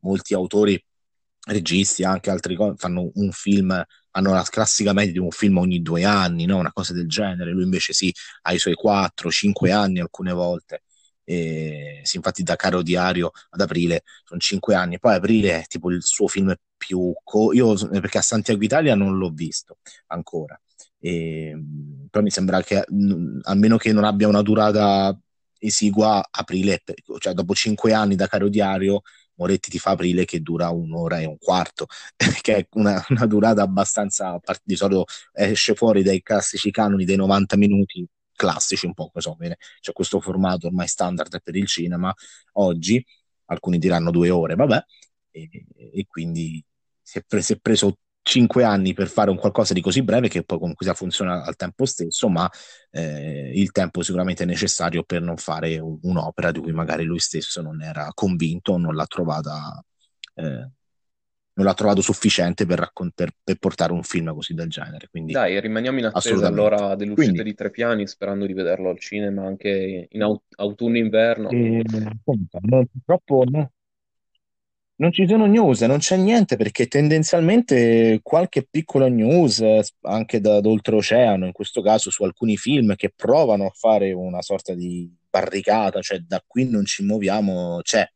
[0.00, 0.82] molti autori
[1.46, 3.82] registi, anche altri fanno un film,
[4.12, 6.58] hanno la classica media di un film ogni due anni, no?
[6.58, 7.50] una cosa del genere.
[7.52, 8.12] Lui invece sì,
[8.42, 10.82] ha i suoi quattro, cinque anni alcune volte.
[11.24, 14.98] E, sì, infatti da Caro Diario ad Aprile sono cinque anni.
[14.98, 17.12] Poi Aprile è tipo il suo film più...
[17.22, 19.78] Co- io perché a Santiago Italia non l'ho visto
[20.08, 20.60] ancora.
[20.98, 21.56] E,
[22.10, 25.16] però mi sembra che a meno che non abbia una durata
[25.58, 26.82] esigua, Aprile,
[27.18, 29.02] cioè dopo cinque anni da Caro Diario
[29.36, 31.86] Moretti ti fa aprile che dura un'ora e un quarto,
[32.40, 37.56] che è una, una durata abbastanza, di solito esce fuori dai classici canoni dei 90
[37.56, 39.56] minuti classici un po', so, bene.
[39.80, 42.12] c'è questo formato ormai standard per il cinema
[42.54, 43.04] oggi,
[43.46, 44.84] alcuni diranno due ore, vabbè,
[45.30, 45.48] e,
[45.94, 46.62] e quindi
[47.00, 50.28] si è, pre- si è preso cinque anni per fare un qualcosa di così breve
[50.28, 52.48] che poi comunque sia funziona al tempo stesso, ma
[52.90, 57.18] eh, il tempo sicuramente è necessario per non fare un, un'opera di cui magari lui
[57.18, 59.84] stesso non era convinto o non l'ha trovata
[60.34, 60.70] eh,
[61.54, 65.08] non l'ha trovato sufficiente per, raccont- per, per, portare un film così del genere.
[65.10, 68.98] Quindi, Dai, rimaniamo in attesa allora dell'uscita Quindi, di Tre Piani, sperando di vederlo al
[68.98, 71.50] cinema anche in aut- autunno-inverno.
[71.50, 71.82] Eh,
[72.24, 73.70] purtroppo no,
[75.02, 79.60] Non ci sono news, non c'è niente perché tendenzialmente qualche piccola news,
[80.02, 84.42] anche da, da oltreoceano, in questo caso su alcuni film che provano a fare una
[84.42, 88.08] sorta di barricata, cioè da qui non ci muoviamo, c'è.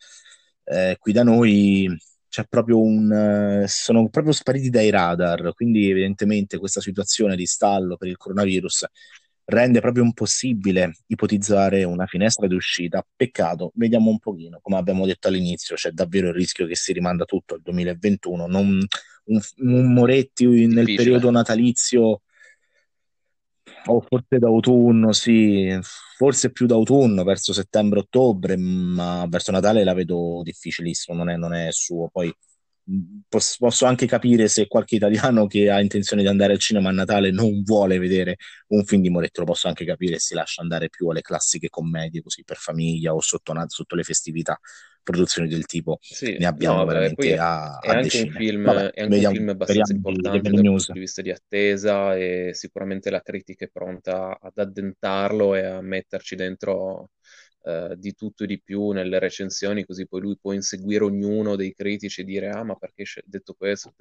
[0.63, 1.93] Eh, qui da noi
[2.29, 8.07] c'è proprio un, sono proprio spariti dai radar, quindi evidentemente questa situazione di stallo per
[8.07, 8.87] il coronavirus
[9.47, 13.05] rende proprio impossibile ipotizzare una finestra di uscita.
[13.15, 17.25] Peccato, vediamo un pochino, come abbiamo detto all'inizio, c'è davvero il rischio che si rimanda
[17.25, 18.87] tutto al 2021, non,
[19.25, 20.97] un, un Moretti nel Difficile.
[20.97, 22.23] periodo natalizio
[23.89, 25.79] o forse d'autunno, sì,
[26.17, 31.71] forse più d'autunno, verso settembre-ottobre, ma verso Natale la vedo difficilissimo, non è, non è
[31.71, 32.09] suo.
[32.09, 32.35] Poi
[33.29, 37.33] posso anche capire se qualche italiano che ha intenzione di andare al cinema a Natale
[37.33, 38.37] non vuole vedere
[38.69, 41.69] un film di Moretto, lo posso anche capire se si lascia andare più alle classiche
[41.69, 44.59] commedie così per famiglia o sotto, sotto le festività,
[45.03, 45.99] produzioni del tipo.
[46.01, 49.29] Sì, ne abbiamo no, veramente è, a, è, anche un film, Vabbè, è anche vediamo,
[49.29, 53.71] un film abbastanza importante dal punto di vista di attesa e sicuramente la critica è
[53.73, 57.11] pronta ad addentarlo e a metterci dentro
[57.67, 61.75] eh, di tutto e di più nelle recensioni, così poi lui può inseguire ognuno dei
[61.75, 63.93] critici e dire ah ma perché hai detto questo?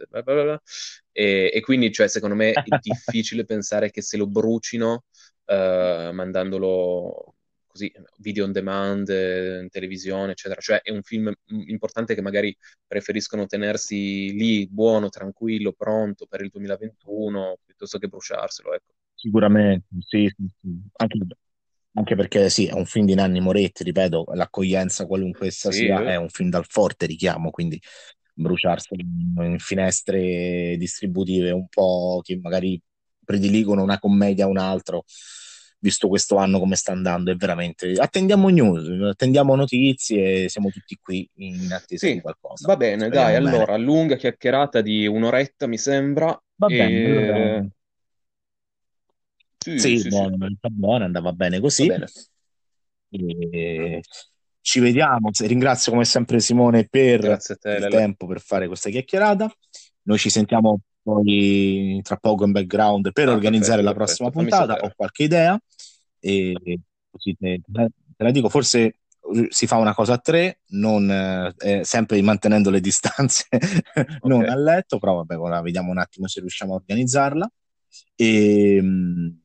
[1.12, 5.06] E, e, quindi cioè, secondo me è difficile pensare che se lo brucino
[5.46, 7.34] eh, mandandolo
[7.66, 10.62] così video on demand, in televisione, eccetera.
[10.62, 12.56] Cioè è un film importante che magari
[12.86, 18.74] preferiscono tenersi lì, buono, tranquillo, pronto per il 2021, piuttosto che bruciarselo.
[18.76, 18.94] Ecco.
[19.16, 20.80] Sicuramente, sì, sì, sì.
[20.98, 21.18] Anche,
[21.96, 26.02] anche perché sì, è un film di Nanni Moretti, ripeto, l'accoglienza qualunque essa sì, sia,
[26.02, 26.08] eh.
[26.12, 27.82] è un film dal forte richiamo, quindi
[28.34, 32.80] bruciarsi in finestre distributive un po' che magari
[33.24, 35.06] prediligono una commedia a un altro,
[35.80, 37.94] visto questo anno come sta andando, è veramente...
[37.94, 42.68] Attendiamo news, attendiamo notizie, siamo tutti qui in attesa sì, di qualcosa.
[42.68, 43.56] Va bene, Speriamo dai, bene.
[43.56, 46.38] allora, lunga chiacchierata di un'oretta mi sembra.
[46.58, 47.70] Va bene, e...
[49.66, 50.58] Sì, sì, sì, buono, sì.
[50.72, 51.88] buono, andava bene così.
[51.88, 52.06] Bene.
[53.10, 54.02] E
[54.62, 55.32] ci vediamo.
[55.40, 57.90] Ringrazio come sempre Simone per te, il Lele.
[57.90, 59.52] tempo per fare questa chiacchierata.
[60.04, 64.58] Noi ci sentiamo poi tra poco in background per ah, organizzare perfetto, la prossima perfetto.
[64.58, 64.86] puntata.
[64.86, 65.60] Ho qualche idea
[66.20, 66.54] e
[67.10, 68.50] così te, te, la dico.
[68.50, 69.00] Forse
[69.50, 71.10] si fa una cosa a tre, non,
[71.58, 74.20] eh, sempre mantenendo le distanze, okay.
[74.22, 77.52] non a letto, però vabbè, ora vediamo un attimo se riusciamo a organizzarla.
[78.16, 79.40] E, mh,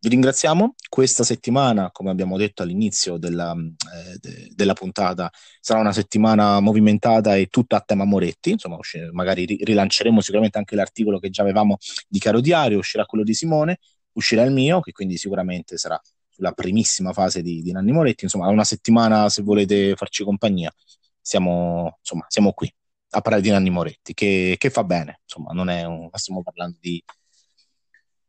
[0.00, 0.74] vi ringraziamo.
[0.88, 5.30] Questa settimana, come abbiamo detto all'inizio della, eh, de, della puntata,
[5.60, 8.52] sarà una settimana movimentata e tutta a tema Moretti.
[8.52, 8.78] Insomma,
[9.12, 11.76] magari rilanceremo sicuramente anche l'articolo che già avevamo
[12.08, 13.78] di Caro Diario, uscirà quello di Simone,
[14.12, 16.00] uscirà il mio, che quindi sicuramente sarà
[16.36, 18.24] la primissima fase di, di Nanni Moretti.
[18.24, 20.72] Insomma, una settimana se volete farci compagnia,
[21.20, 22.72] siamo, insomma, siamo qui
[23.10, 25.20] a parlare di Nanni Moretti, che, che fa bene.
[25.24, 27.02] Insomma, non è un, stiamo parlando di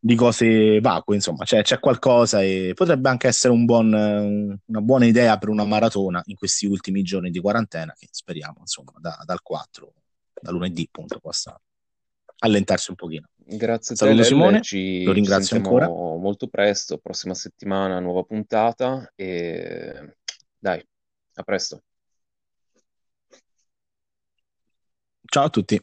[0.03, 5.05] di cose vacue, insomma, cioè, c'è qualcosa e potrebbe anche essere un buon, una buona
[5.05, 9.43] idea per una maratona in questi ultimi giorni di quarantena che speriamo, insomma, da, dal
[9.43, 9.93] 4,
[10.41, 11.55] da lunedì, appunto, possa
[12.39, 13.27] allentarsi un pochino.
[13.35, 15.87] Grazie a te, Saluto Simone, ci lo ringrazio ancora.
[15.87, 20.15] molto presto, prossima settimana, nuova puntata e
[20.57, 20.83] dai,
[21.33, 21.83] a presto.
[25.25, 25.79] Ciao a tutti.